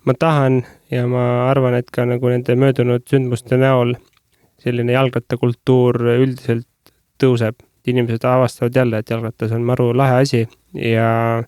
[0.07, 3.95] ma tahan ja ma arvan, et ka nagu nende möödunud sündmuste näol
[4.63, 6.69] selline jalgrattakultuur üldiselt
[7.23, 7.63] tõuseb.
[7.87, 10.41] inimesed avastavad jälle, et jalgratas on maru lahe asi
[10.75, 11.43] ja,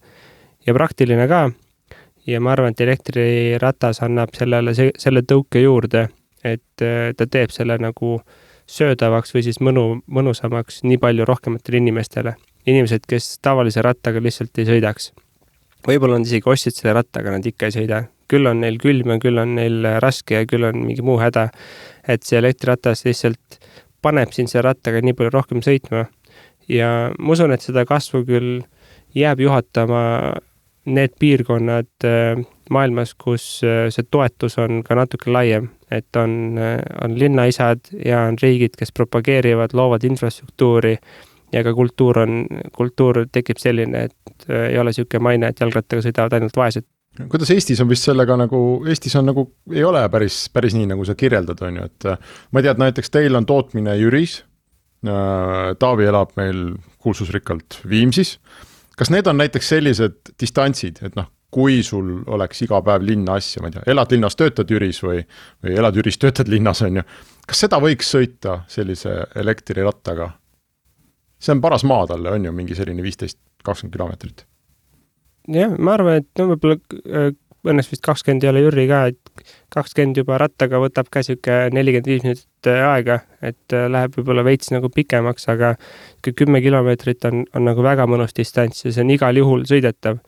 [0.67, 1.51] ja praktiline ka.
[2.27, 6.09] ja ma arvan, et elektriratas annab sellele, selle tõuke juurde,
[6.45, 6.85] et
[7.17, 8.21] ta teeb selle nagu
[8.69, 12.35] söödavaks või siis mõnu, mõnusamaks nii palju rohkematele inimestele.
[12.67, 15.13] inimesed, kes tavalise rattaga lihtsalt ei sõidaks.
[15.89, 19.15] võib-olla nad isegi ostsid selle ratta, aga nad ikka ei sõida küll on neil külm
[19.15, 21.49] ja küll on neil raske ja küll on mingi muu häda.
[22.09, 23.59] et see elektriratas lihtsalt
[24.03, 26.07] paneb sind selle rattaga nii palju rohkem sõitma.
[26.69, 28.61] ja ma usun, et seda kasvu küll
[29.17, 30.03] jääb juhatama
[30.89, 36.79] need piirkonnad äh, maailmas, kus äh, see toetus on ka natuke laiem, et on, äh,
[37.05, 40.97] on linnaisad ja on riigid, kes propageerivad, loovad infrastruktuuri
[41.53, 46.39] ja ka kultuur on, kultuur tekib selline, et ei ole niisugune maine, et jalgrattaga sõidavad
[46.39, 46.87] ainult vaesed
[47.27, 51.07] kuidas Eestis on vist sellega nagu, Eestis on nagu, ei ole päris, päris nii, nagu
[51.07, 54.43] sa kirjeldad, on ju, et äh, ma ei tea, et näiteks teil on tootmine Jüris.
[55.07, 58.39] Äh, Taavi elab meil kuulsusrikkalt Viimsis.
[58.99, 63.63] kas need on näiteks sellised distantsid, et noh, kui sul oleks iga päev linna asja,
[63.63, 65.23] ma ei tea, elad linnas, töötad Jüris või,
[65.65, 67.07] või elad Jüris, töötad linnas, on ju.
[67.47, 70.33] kas seda võiks sõita sellise elektrirattaga?
[71.39, 74.47] see on paras maa talle, on ju, mingi selline viisteist, kakskümmend kilomeetrit
[75.55, 77.31] jah, ma arvan, et no võib-olla äh,
[77.69, 82.11] õnneks vist kakskümmend ei ole Jüri ka, et kakskümmend juba rattaga võtab ka sihuke nelikümmend
[82.11, 85.75] viis minutit äh, aega, et äh, läheb võib-olla veits nagu pikemaks, aga
[86.29, 90.21] kümme kilomeetrit on, on nagu väga mõnus distants ja see on igal juhul sõidetav.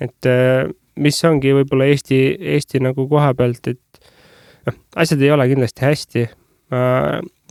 [0.00, 0.28] et
[1.00, 2.18] mis ongi võib-olla Eesti,
[2.56, 4.00] Eesti nagu koha pealt, et
[4.68, 6.26] noh, asjad ei ole kindlasti hästi.
[6.70, 6.82] ma,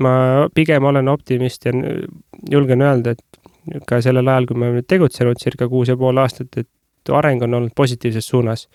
[0.03, 0.13] ma
[0.53, 1.71] pigem olen optimist ja
[2.51, 3.35] julgen öelda, et
[3.87, 7.53] ka sellel ajal, kui me oleme tegutsenud circa kuus ja pool aastat, et areng on
[7.53, 8.67] olnud positiivses suunas.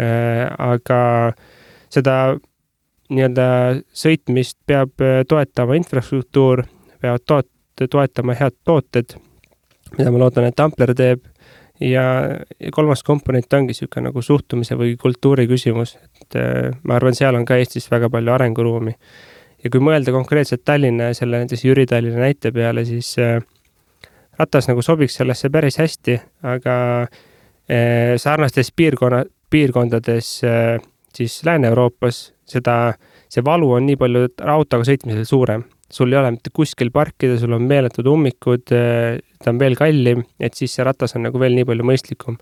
[0.00, 1.32] Äh, aga
[1.92, 2.16] seda
[3.12, 3.46] nii-öelda
[3.94, 6.64] sõitmist peab äh, toetama infrastruktuur,
[7.02, 9.16] peavad toet-, toetama head tooted,
[9.98, 11.22] mida ma loodan, et Ampler teeb.
[11.80, 12.04] ja,
[12.60, 17.36] ja kolmas komponent ongi niisugune nagu suhtumise või kultuuri küsimus, et äh, ma arvan, seal
[17.36, 18.94] on ka Eestis väga palju arenguruumi.
[19.64, 23.40] ja kui mõelda konkreetselt Tallinna ja selle näiteks Jüri Tallinna näite peale, siis äh,
[24.38, 26.16] ratas nagu sobiks sellesse päris hästi,
[26.50, 26.76] aga
[27.68, 30.78] eh, sarnastes piirkonna, piirkondades eh,
[31.14, 32.94] siis Lääne-Euroopas seda,
[33.30, 35.64] see valu on nii palju autoga sõitmisel suurem.
[35.94, 40.24] sul ei ole mitte kuskil parkida, sul on meeletud ummikud, eh, ta on veel kallim,
[40.40, 42.38] et siis see ratas on nagu veel nii palju mõistlikum.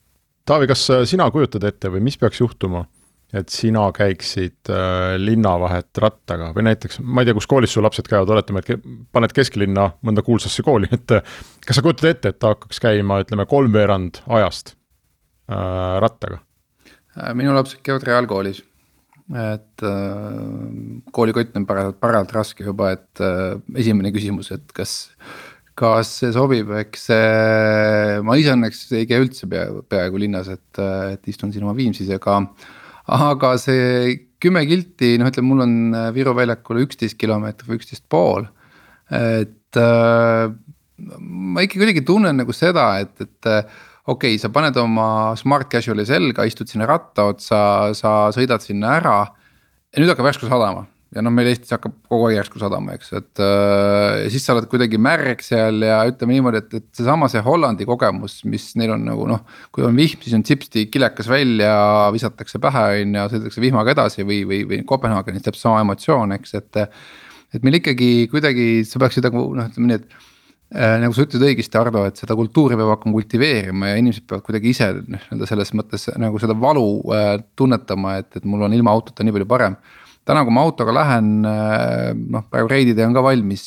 [0.48, 2.87] Taavi, kas sina kujutad ette või mis peaks juhtuma,
[3.33, 8.09] et sina käiksid äh, linnavahet rattaga või näiteks, ma ei tea, kus koolis su lapsed
[8.11, 12.42] käivad, oletame, et paned kesklinna mõnda kuulsasse kooli, et äh, kas sa kujutad ette, et
[12.42, 16.42] ta hakkaks käima, ütleme, kolmveerand ajast äh, rattaga?
[17.16, 18.61] Äh, minu lapsed käivad reaalkoolis
[19.31, 25.12] et äh, koolikott on parajalt, parajalt raske juba, et äh, esimene küsimus, et kas,
[25.79, 30.83] kas see sobib, eks äh, ma ise õnneks ei käi üldse pea, peaaegu linnas, et,
[31.14, 32.42] et istun siin oma Viimsis, aga.
[33.12, 35.75] Aga see kümme kilti, noh, ütleme, mul on
[36.16, 38.48] Viru väljakule üksteist kilomeetrit või üksteist pool,
[39.12, 40.55] et äh,
[41.20, 46.07] ma ikka kuidagi tunnen nagu seda, et, et okei okay,, sa paned oma smart casual'i
[46.09, 47.61] selga, istud sinna ratta otsa,
[47.98, 49.18] sa sõidad sinna ära.
[49.92, 53.12] ja nüüd hakkab järsku sadama ja noh, meil Eestis hakkab kogu aeg järsku sadama, eks,
[53.18, 57.42] et äh, siis sa oled kuidagi märg seal ja ütleme niimoodi, et, et seesama see
[57.44, 59.44] Hollandi kogemus, mis neil on nagu noh.
[59.75, 61.75] kui on vihm, siis on sipsti kilekas välja,
[62.14, 66.59] visatakse pähe on ju, sõidetakse vihmaga edasi või, või, või Kopenhaagenis täpselt sama emotsioon, eks,
[66.61, 66.85] et.
[67.53, 70.31] et meil ikkagi kuidagi, sa peaksid nagu noh, ütleme nii, et
[70.72, 74.44] Äh, nagu sa ütlesid õigesti, Ardo, et seda kultuuri peab hakkama kultiveerima ja inimesed peavad
[74.46, 78.72] kuidagi ise noh, nii-öelda selles mõttes nagu seda valu äh, tunnetama, et, et mul on
[78.72, 79.77] ilma autota nii palju parem.
[80.29, 83.67] Täna, kui ma autoga lähen, äh, noh praegu reiditee on ka valmis,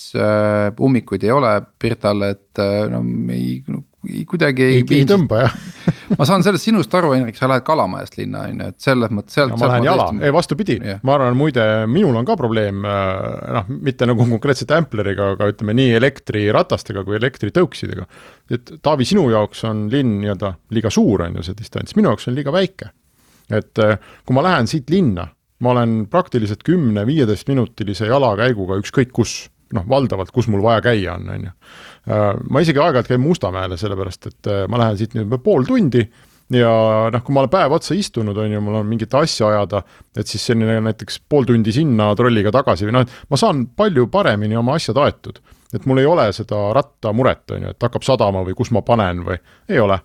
[0.82, 3.02] ummikuid ei ole Pirtal, et no
[3.34, 3.84] ei no,
[4.30, 4.84] kuidagi ei.
[4.84, 5.56] ei, tõmba jah
[6.20, 9.38] ma saan sellest sinust aru, Henrik, sa lähed Kalamajast linna on ju, et selles mõttes
[9.38, 9.56] sealt.
[9.60, 13.72] ma lähen jala, ei vastupidi yeah., ma arvan, muide, minul on ka probleem äh, noh,
[13.86, 18.08] mitte nagu konkreetselt Ampleriga, aga ütleme nii elektriratastega kui elektritõuksidega.
[18.56, 22.30] et Taavi, sinu jaoks on linn nii-öelda liiga suur, on ju see distants, minu jaoks
[22.30, 22.92] on liiga väike.
[23.54, 25.30] et äh, kui ma lähen siit linna,
[25.64, 31.30] ma olen praktiliselt kümne-viieteist minutilise jalakäiguga ükskõik kus noh, valdavalt, kus mul vaja käia on,
[31.32, 31.56] on ju.
[32.12, 36.04] Äh, ma isegi aeg-ajalt käin Mustamäele, sellepärast et äh, ma lähen siit nüüd pool tundi
[36.54, 36.72] ja
[37.12, 39.82] noh, kui ma olen päev otsa istunud, on ju, mul on mingit asja ajada,
[40.18, 44.06] et siis selline näiteks pool tundi sinna trolliga tagasi või noh, et ma saan palju
[44.14, 45.42] paremini oma asjad aetud.
[45.74, 49.26] et mul ei ole seda rattamuret, on ju, et hakkab sadama või kus ma panen
[49.26, 49.40] või,
[49.70, 50.00] ei ole.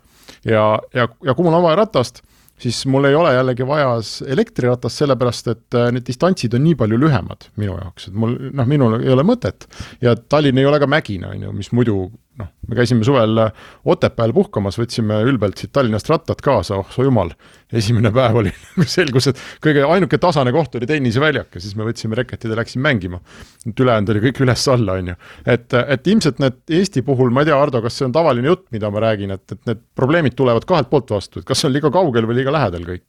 [0.45, 2.23] ja, ja, ja kui mul on vaja ratast,
[2.61, 3.93] siis mul ei ole jällegi vaja
[4.35, 8.69] elektriratast, sellepärast et äh, need distantsid on nii palju lühemad minu jaoks, et mul noh,
[8.69, 9.69] minul ei ole mõtet.
[10.05, 12.03] ja Tallinn ei ole ka mägine, on ju, mis muidu
[12.39, 17.05] noh, me käisime suvel äh, Otepääl puhkamas, võtsime ülbelt siit Tallinnast rattad kaasa, oh sa
[17.05, 17.33] jumal.
[17.73, 18.53] esimene päev oli
[18.97, 22.87] selgus, et kõige ainuke tasane koht oli tenniseväljak ja siis me võtsime reketid ja läksime
[22.89, 23.21] mängima.
[23.67, 25.19] et ülejäänud oli kõik üles-alla, on ju.
[25.47, 28.69] et, et ilmselt need Eesti puhul, ma ei tea, Ardo, kas see on tavaline jutt,
[28.75, 31.77] mida ma räägin, et, et need probleemid tulevad kahelt poolt vastu, et kas see on
[31.77, 33.07] liiga kaugel või liiga lähedal kõik?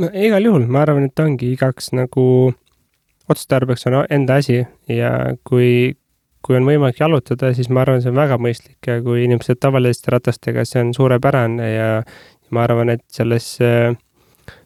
[0.00, 2.24] no igal juhul, ma arvan, et ongi igaks nagu
[3.30, 5.12] otstarbeks on enda asi ja
[5.48, 5.94] kui,
[6.42, 10.10] kui on võimalik jalutada, siis ma arvan, see on väga mõistlik ja kui inimesed tavaliste
[10.14, 11.90] ratastega, see on suurepärane ja
[12.52, 13.92] ma arvan, et selles äh,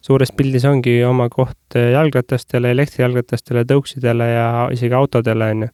[0.05, 5.73] suures pildis ongi oma koht äh, jalgratastele, elektrijalgratastele, tõuksidele ja isegi autodele, on ju.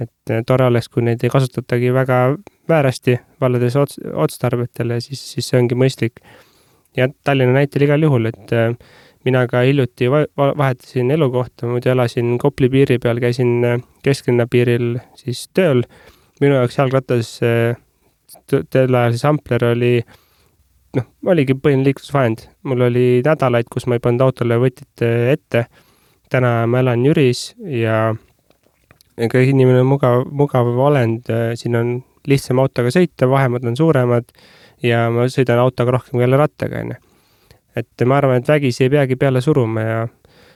[0.00, 2.20] et äh, tore oleks, kui neid ei kasutatagi väga
[2.68, 6.24] väärasti valladel ots-, otstarbetel ja siis, siis see ongi mõistlik.
[6.96, 8.52] ja Tallinna näitel igal juhul, et
[9.24, 15.48] mina ka hiljuti vahetasin elukohta, muidu elasin Kopli piiri peal, käisin äh, kesklinna piiril siis
[15.54, 15.84] tööl.
[16.40, 17.38] minu jaoks jalgratas
[18.50, 19.94] tol ajal siis Ampler oli
[20.96, 22.46] noh, oligi põhiline liiklusvahend.
[22.62, 25.66] mul oli nädalaid, kus ma ei pannud autole võtit äh, ette.
[26.30, 28.14] täna ma elan Jüris ja
[29.18, 31.96] ega inimene on mugav, mugav olend, äh, siin on
[32.28, 34.30] lihtsam autoga sõita, vahemaad on suuremad
[34.82, 37.03] ja ma sõidan autoga rohkem kui jälle rattaga, onju
[37.76, 40.02] et ma arvan, et vägisi ei peagi peale suruma ja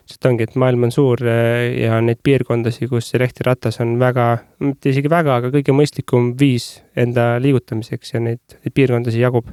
[0.08, 4.30] lihtsalt ongi, et maailm on suur eh, ja neid piirkondasid, kus elektriratas on väga,
[4.64, 9.50] mitte isegi väga, aga kõige mõistlikum viis enda liigutamiseks ja neid, neid piirkondasid jagub.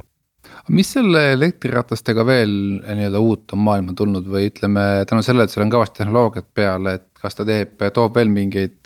[0.71, 2.51] Mis selle elektriratastega veel
[2.85, 6.87] nii-öelda uut on maailma tulnud või ütleme tänu sellele, et seal on kõvasti tehnoloogiat peal,
[6.93, 8.77] et kas ta teeb, toob veel mingeid,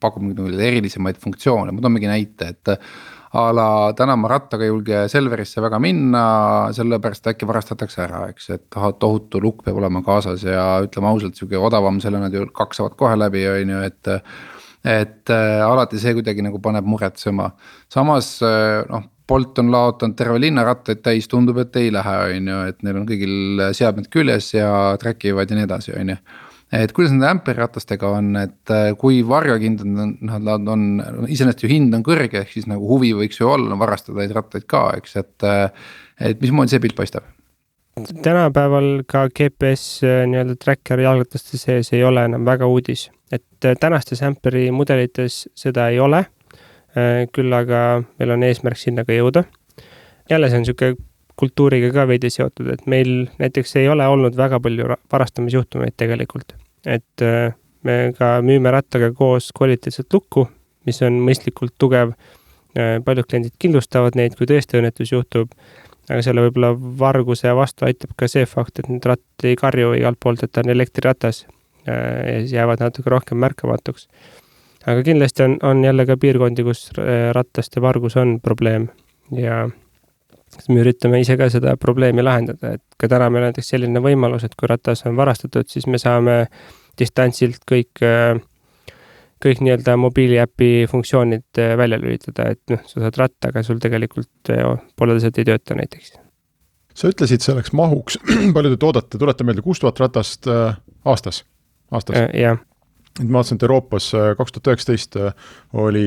[0.00, 2.72] pakub mingeid erilisemaid funktsioone, ma toon mingi näite, et
[3.36, 6.22] a la täna ma rattaga ei julge Selverisse väga minna,
[6.76, 11.60] sellepärast äkki varastatakse ära, eks, et tohutu lukk peab olema kaasas ja ütleme ausalt, sihuke
[11.60, 14.14] odavam, selle nad ju kaks saavad kohe läbi, on ju, et.
[14.86, 17.50] et äh, alati see kuidagi nagu paneb muretsema,
[17.90, 22.50] samas äh, noh Bolt on laotanud terve linna rattaid täis, tundub, et ei lähe, on
[22.52, 24.68] ju, et neil on kõigil seadmed küljes ja
[25.02, 26.18] track ivad ja nii edasi, on ju
[26.74, 29.86] et kuidas nende ämperratastega on, et äh, kui varjakindlad
[30.26, 30.86] nad, nad on,
[31.28, 34.66] iseenesest ju hind on kõrge, ehk siis nagu huvi võiks ju olla varastada neid rattaid
[34.70, 35.34] ka, eks, et.
[35.46, 37.26] Äh, et mismoodi see pilt paistab?
[37.96, 44.22] tänapäeval ka GPS äh, nii-öelda tracker jalgrataste sees ei ole enam väga uudis, et tänastes
[44.24, 46.26] ämperi mudelites seda ei ole.
[47.32, 47.80] küll aga
[48.16, 49.42] meil on eesmärk sinna ka jõuda.
[50.30, 50.94] jälle, see on sihuke
[51.36, 56.56] kultuuriga ka veidi seotud, et meil näiteks ei ole olnud väga palju varastamisjuhtumeid tegelikult.
[56.86, 57.54] Et äh,
[57.86, 60.46] me ka müüme rattaga koos kvaliteetset lukku,
[60.86, 62.14] mis on mõistlikult tugev.
[62.76, 65.52] Äh, paljud kliendid kindlustavad neid, kui tõesti õnnetus juhtub.
[66.06, 66.68] aga selle võib-olla
[66.98, 70.62] varguse vastu aitab ka see fakt, et need rattad ei karju igalt poolt, et ta
[70.62, 71.46] on elektriratas
[71.86, 71.96] ja
[72.40, 74.06] siis jäävad natuke rohkem märkamatuks.
[74.86, 76.92] aga kindlasti on, on jälle ka piirkondi, kus
[77.32, 78.86] rataste vargus on probleem
[79.34, 79.68] ja
[80.56, 84.02] siis me üritame ise ka seda probleemi lahendada, et ka täna meil on näiteks selline
[84.04, 86.44] võimalus, et kui ratas on varastatud, siis me saame
[86.98, 88.02] distantsilt kõik,
[89.44, 94.52] kõik nii-öelda mobiiliäpi funktsioonid välja lülitada, et noh, sa saad ratta, aga sul tegelikult
[94.96, 96.14] pooleliselt ei tööta näiteks.
[96.96, 98.16] sa ütlesid selleks mahuks,
[98.56, 101.44] palju te toodate, tuleta meelde, kuus tuhat ratast äh, aastas,
[101.90, 102.16] aastas?
[102.16, 102.64] Äh, jah
[103.16, 106.06] et ma vaatasin, et Euroopas äh, kaks tuhat üheksateist äh, oli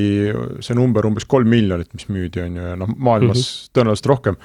[0.66, 3.72] see number umbes kolm miljonit, mis müüdi, on ju, ja noh, maailmas mm -hmm.
[3.78, 4.36] tõenäoliselt rohkem.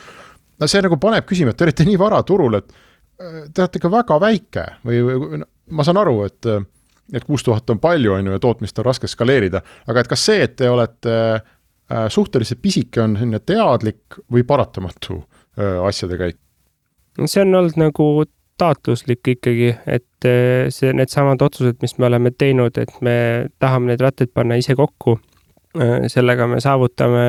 [0.60, 2.72] no see nagu paneb küsima, et te olete nii vara turul, et
[3.20, 6.46] äh, te olete ikka väga väike või, või ma saan aru, et
[7.12, 10.24] et kuus tuhat on palju, on ju, ja tootmist on raske skaleerida, aga et kas
[10.24, 11.42] see, et te olete
[12.08, 15.18] suhteliselt pisike, on selline teadlik või paratamatu
[15.84, 16.38] asjade käik?
[17.26, 18.24] see on olnud nagu
[18.60, 23.16] taotluslik ikkagi, et eh, see, needsamad otsused, mis me oleme teinud, et me
[23.62, 25.18] tahame neid rattaid panna ise kokku.
[25.74, 27.24] Eh, sellega me saavutame,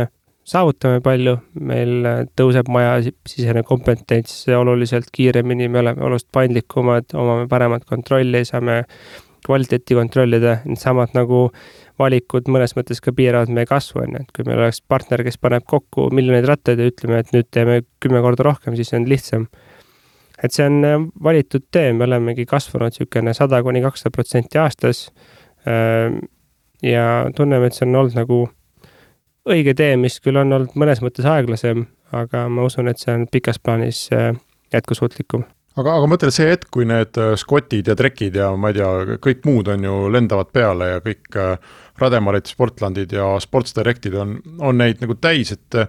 [0.45, 8.45] saavutame palju, meil tõuseb majasisene kompetents oluliselt kiiremini, me oleme oluliselt paindlikumad, omame paremat kontrolli,
[8.45, 8.83] saame
[9.45, 11.47] kvaliteeti kontrollida, needsamad nagu
[12.01, 15.37] valikud mõnes mõttes ka piiravad meie kasvu, on ju, et kui meil oleks partner, kes
[15.41, 19.45] paneb kokku miljoneid rattaid ja ütleme, et nüüd teeme kümme korda rohkem, siis on lihtsam
[20.43, 25.07] et see on äh, valitud tee, me olemegi kasvanud niisugune sada kuni kakssada protsenti aastas.
[25.67, 26.23] Ähm,
[26.83, 28.39] ja tunneme, et see on olnud nagu
[29.49, 33.27] õige tee, mis küll on olnud mõnes mõttes aeglasem, aga ma usun, et see on
[33.31, 34.33] pikas plaanis äh,
[34.73, 35.45] jätkusuutlikum
[35.79, 39.17] aga, aga mõtle see hetk, kui need äh, Scottid ja Trekid ja ma ei tea,
[39.23, 41.39] kõik muud on ju lendavad peale ja kõik
[42.01, 45.79] Rademarid, Sportlandid ja Sports Directid on, on neid nagu täis, et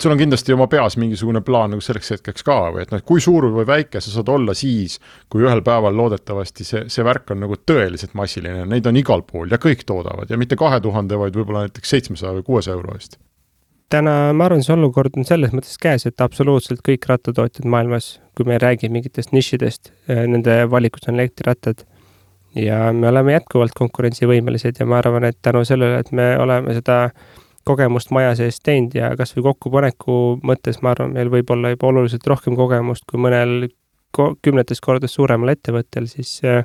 [0.00, 3.20] sul on kindlasti oma peas mingisugune plaan nagu selleks hetkeks ka või et noh, kui
[3.22, 4.98] suur või väike sa saad olla siis,
[5.32, 9.52] kui ühel päeval loodetavasti see, see värk on nagu tõeliselt massiline, neid on igal pool
[9.52, 13.18] ja kõik toodavad ja mitte kahe tuhande, vaid võib-olla näiteks seitsmesaja või kuuesaja euro eest.
[13.92, 18.48] täna ma arvan, see olukord on selles mõttes käes, et absoluutselt kõik rattatootjad maailmas, kui
[18.48, 21.84] me ei räägi mingitest nišidest, eh, nende valikus on elektrirattad
[22.54, 26.98] ja me oleme jätkuvalt konkurentsivõimelised ja ma arvan, et tänu sellele, et me oleme seda
[27.64, 32.26] kogemust maja sees teinud ja kasvõi kokkupaneku mõttes ma arvan, meil võib olla juba oluliselt
[32.26, 33.68] rohkem kogemust kui mõnel
[34.12, 36.64] ko kümnetes kordades suuremal ettevõttel, siis äh,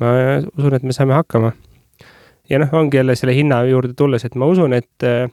[0.00, 0.14] ma
[0.56, 1.52] usun, et me saame hakkama.
[2.50, 5.28] ja noh, ongi jälle selle hinna juurde tulles, et ma usun, et, äh,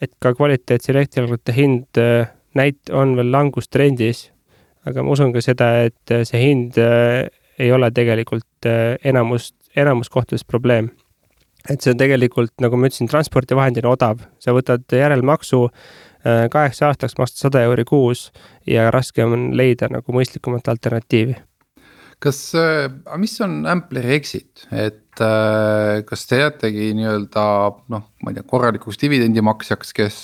[0.00, 4.30] et ka kvaliteetse elektrijalgrate hind äh, näit-, on veel langustrendis,
[4.86, 8.68] aga ma usun ka seda, et see hind ei ole tegelikult
[9.04, 10.92] enamus, enamus kohtades probleem
[11.70, 17.16] et see on tegelikult, nagu ma ütlesin, transpordivahendina odav, sa võtad järelmaksu äh, kaheks aastaks,
[17.20, 18.28] maksad sada euri kuus
[18.68, 21.36] ja raske on leida nagu mõistlikumat alternatiivi.
[22.22, 22.86] kas äh,,
[23.20, 27.44] mis on Ampleri exit, et äh, kas te jäätegi nii-öelda
[27.92, 30.20] noh, ma ei tea, korralikuks dividendimaksjaks, kes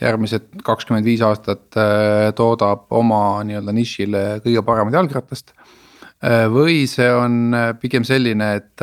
[0.00, 1.76] järgmised kakskümmend viis aastat
[2.38, 5.54] toodab oma nii-öelda nišile kõige paremat jalgratast?
[6.24, 7.52] Või see on
[7.82, 8.80] pigem selline, et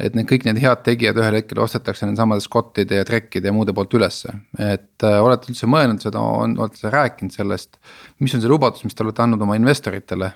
[0.00, 3.74] et need kõik need head tegijad ühel hetkel ostetakse nendesamade Scottide ja Trekkide ja muude
[3.76, 4.32] poolt ülesse.
[4.58, 7.78] et äh, olete üldse mõelnud seda, on, olete rääkinud sellest,
[8.18, 10.32] mis on see lubadus, mis te olete andnud oma investoritele?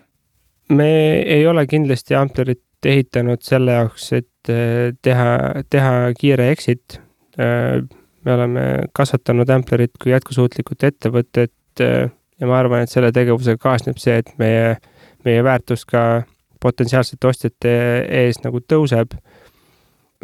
[0.69, 0.91] me
[1.23, 5.31] ei ole kindlasti Amplerit ehitanud selle jaoks, et äh, teha,
[5.71, 7.01] teha kiire exit
[7.39, 7.83] äh,.
[8.25, 13.99] me oleme kasvatanud Amplerit kui jätkusuutlikut ettevõtet äh, ja ma arvan, et selle tegevusega kaasneb
[13.99, 14.77] see, et meie,
[15.27, 16.23] meie väärtus ka
[16.63, 17.75] potentsiaalsete ostjate
[18.21, 19.15] ees nagu tõuseb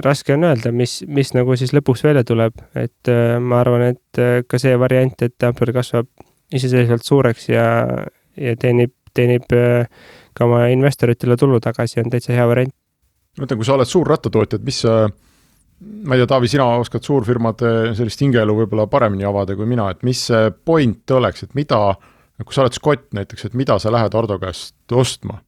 [0.02, 4.20] raske on öelda, mis, mis nagu siis lõpuks välja tuleb, et äh, ma arvan, et
[4.20, 6.08] äh, ka see variant, et Ampler kasvab
[6.54, 7.66] iseseisvalt suureks ja,
[8.40, 9.86] ja teenib, teenib äh,
[10.34, 12.74] ka oma investoritele tulu tagasi, on täitsa hea variant.
[13.38, 17.06] ma ütlen, kui sa oled suur rattatootja, et mis ma ei tea, Taavi, sina oskad
[17.06, 21.80] suurfirmade sellist hingeelu võib-olla paremini avada kui mina, et mis see point oleks, et mida,
[22.42, 25.40] kui sa oled Scott näiteks, et mida sa lähed Ardo käest ostma?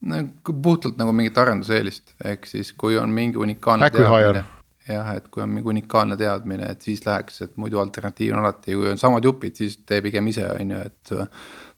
[0.00, 0.22] No
[0.62, 4.44] puhtalt nagu mingit arenduseelist, ehk siis kui on mingi unikaalne teadmine.
[4.88, 8.74] Jah, et kui on mingi unikaalne teadmine, et siis läheks, et muidu alternatiiv on alati,
[8.74, 11.12] kui on samad jupid, siis tee pigem ise, on ju, et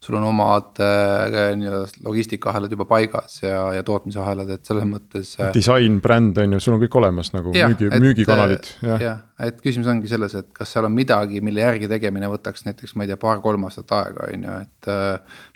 [0.01, 5.51] sul on omad äh, nii-öelda logistikaahelad juba paigas ja, ja tootmisahelad, et selles mõttes äh,.
[5.53, 8.71] disain, bränd on ju, sul on kõik olemas nagu ja, müügi, müügikanalid.
[8.85, 12.65] jah ja,, et küsimus ongi selles, et kas seal on midagi, mille järgi tegemine võtaks
[12.65, 14.89] näiteks, ma ei tea, paar-kolm aastat aega, on ju, et.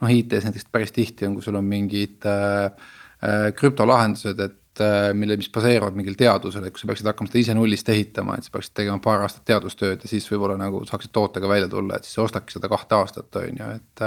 [0.03, 2.70] noh, IT-s näiteks päris tihti on, kui sul on mingid äh,
[3.26, 4.64] äh krüptolahendused, et äh,
[5.15, 8.47] mille, mis baseeruvad mingil teadusel, et kui sa peaksid hakkama seda ise nullist ehitama, et
[8.47, 12.07] sa peaksid tegema paar aastat teadustööd ja siis võib-olla nagu saaksid tootega välja tulla, et
[12.07, 14.05] siis sa ostakski seda kahte aastat, on ju, et.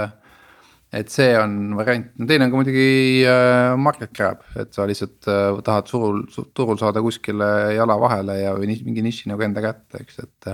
[0.99, 2.87] et see on variant, no teine on ka muidugi
[3.29, 6.23] äh, market grab, et sa lihtsalt äh, tahad surul,
[6.57, 10.51] turul saada kuskile jala vahele ja, või mingi niši nagu enda kätte, eks, et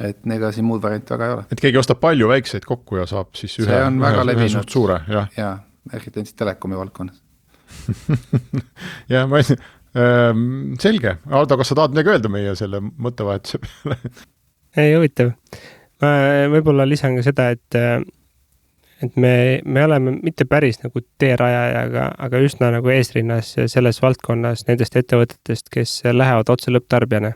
[0.00, 1.48] et ega siin muud varianti väga ei ole.
[1.52, 5.28] et keegi ostab palju väikseid kokku ja saab siis ühe, ühe, ühe suht suure, jah.
[5.36, 5.56] jaa,
[5.92, 7.18] eriti näiteks telekomi valdkonnas
[9.12, 9.56] jah, ma ei
[9.98, 13.98] ähm,, selge, Aldo, kas sa tahad midagi öelda meie selle mõttevahetuse peale
[14.80, 15.34] ei, huvitav.
[16.02, 16.14] ma
[16.52, 17.78] võib-olla lisan ka seda, et,
[19.04, 24.66] et me, me oleme mitte päris nagu teerajaja, aga, aga üsna nagu eesrinnas selles valdkonnas
[24.68, 27.34] nendest ettevõtetest, kes lähevad otse lõpptarbijana.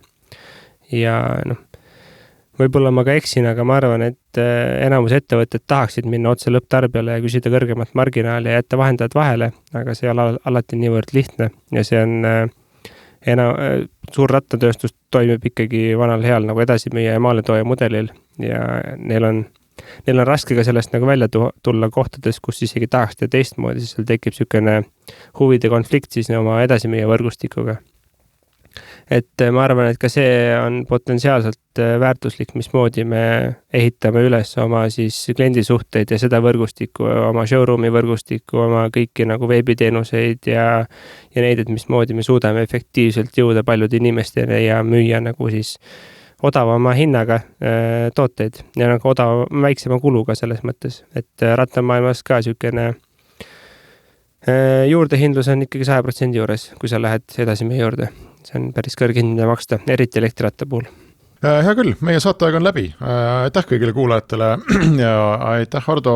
[0.92, 1.62] ja noh
[2.60, 7.18] võib-olla ma ka eksin, aga ma arvan, et äh, enamus ettevõtted tahaksid minna otse lõpptarbijale
[7.18, 11.50] ja küsida kõrgemat marginaali ja jätta vahendajad vahele, aga see ei ole alati niivõrd lihtne
[11.74, 12.44] ja see on äh,
[13.34, 13.76] enam, äh,
[14.14, 18.60] suur rattatööstus toimib ikkagi vanal heal nagu edasimüüja ja maaletooja mudelil ja
[18.98, 19.40] neil on,
[20.06, 23.96] neil on raske ka sellest nagu välja tulla kohtades, kus isegi tahaks teha teistmoodi, siis
[23.96, 24.78] seal tekib niisugune
[25.40, 27.80] huvide konflikt siis oma edasimüüja võrgustikuga
[29.10, 33.24] et äh, ma arvan, et ka see on potentsiaalselt äh, väärtuslik, mismoodi me
[33.72, 40.48] ehitame üles oma siis kliendisuhteid ja seda võrgustikku, oma showroom'i võrgustikku, oma kõiki nagu veebiteenuseid
[40.48, 40.66] ja,
[41.34, 45.76] ja neid, et mismoodi me suudame efektiivselt jõuda paljude inimesteni ja müüa nagu siis
[46.44, 52.94] odavama hinnaga äh, tooteid ja nagu odava, väiksema kuluga selles mõttes, et rattamaailmas ka niisugune
[54.90, 58.10] juurdehindlus on ikkagi saja protsendi juures, kui sa lähed edasi meie juurde
[58.48, 60.86] see on päris kõrge hind, mida maksta, eriti elektriratta puhul
[61.44, 64.50] äh, hea küll, meie saateaeg on läbi, äh, aitäh kõigile kuulajatele
[65.04, 65.14] ja
[65.54, 66.14] aitäh, Hardo,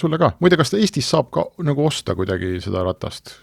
[0.00, 0.34] sulle ka.
[0.40, 3.36] muide, kas Eestis saab ka nagu osta kuidagi seda ratast,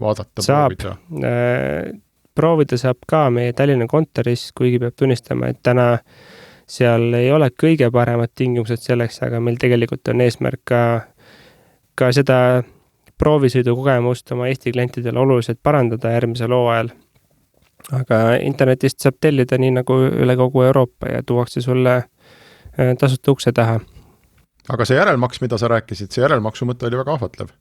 [0.00, 0.96] vaadata, proovida?
[1.24, 1.92] Äh,
[2.34, 5.92] proovida saab ka meie Tallinna kontoris, kuigi peab tunnistama, et täna
[6.70, 10.82] seal ei ole kõige paremad tingimused selleks, aga meil tegelikult on eesmärk ka,
[11.98, 12.38] ka seda
[13.20, 16.92] proovisõidukogemust oma Eesti klientidele oluliselt parandada järgmisel hooajal
[17.96, 23.52] aga internetist saab tellida nii nagu üle kogu Euroopa ja tuuakse sulle äh, tasuta ukse
[23.56, 23.80] taha.
[24.68, 27.52] aga see järelmaks, mida sa rääkisid, see järelmaksu mõte oli väga ahvatlev.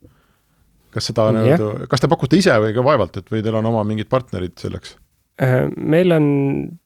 [0.93, 3.84] kas seda nii-öelda, kas te pakute ise või ka vaevalt, et või teil on oma
[3.88, 4.95] mingid partnerid selleks?
[5.41, 6.30] Äh, meil on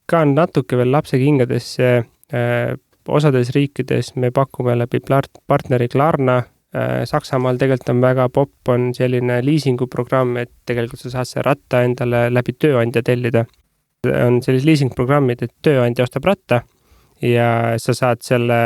[0.06, 1.94] ka natuke veel lapsekingades see,
[2.32, 2.74] äh,
[3.08, 5.00] osades riikides me pakume läbi
[5.46, 6.42] partneri Klarna
[7.06, 12.26] Saksamaal tegelikult on väga popp, on selline liisinguprogramm, et tegelikult sa saad selle ratta endale
[12.34, 13.44] läbi tööandja tellida.
[14.04, 16.58] on sellised liisingprogrammid, et tööandja ostab ratta
[17.22, 18.58] ja sa saad selle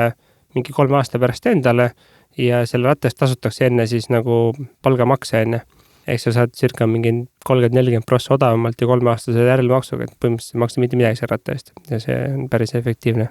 [0.57, 1.93] mingi kolme aasta pärast endale
[2.39, 4.53] ja selle ratta eest tasutakse enne siis nagu
[4.83, 5.61] palgamakse enne.
[6.09, 7.11] ehk sa saad circa mingi
[7.45, 11.53] kolmkümmend, nelikümmend prossa odavamalt ja kolmeaastase järelmaksuga, et põhimõtteliselt ei maksa mitte midagi selle ratta
[11.53, 13.29] eest ja see on päris efektiivne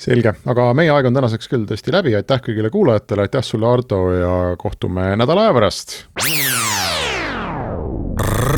[0.00, 4.00] selge, aga meie aeg on tänaseks küll tõesti läbi, aitäh kõigile kuulajatele, aitäh sulle, Ardo,
[4.14, 5.96] ja kohtume nädala aja pärast.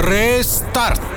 [0.07, 1.16] Restart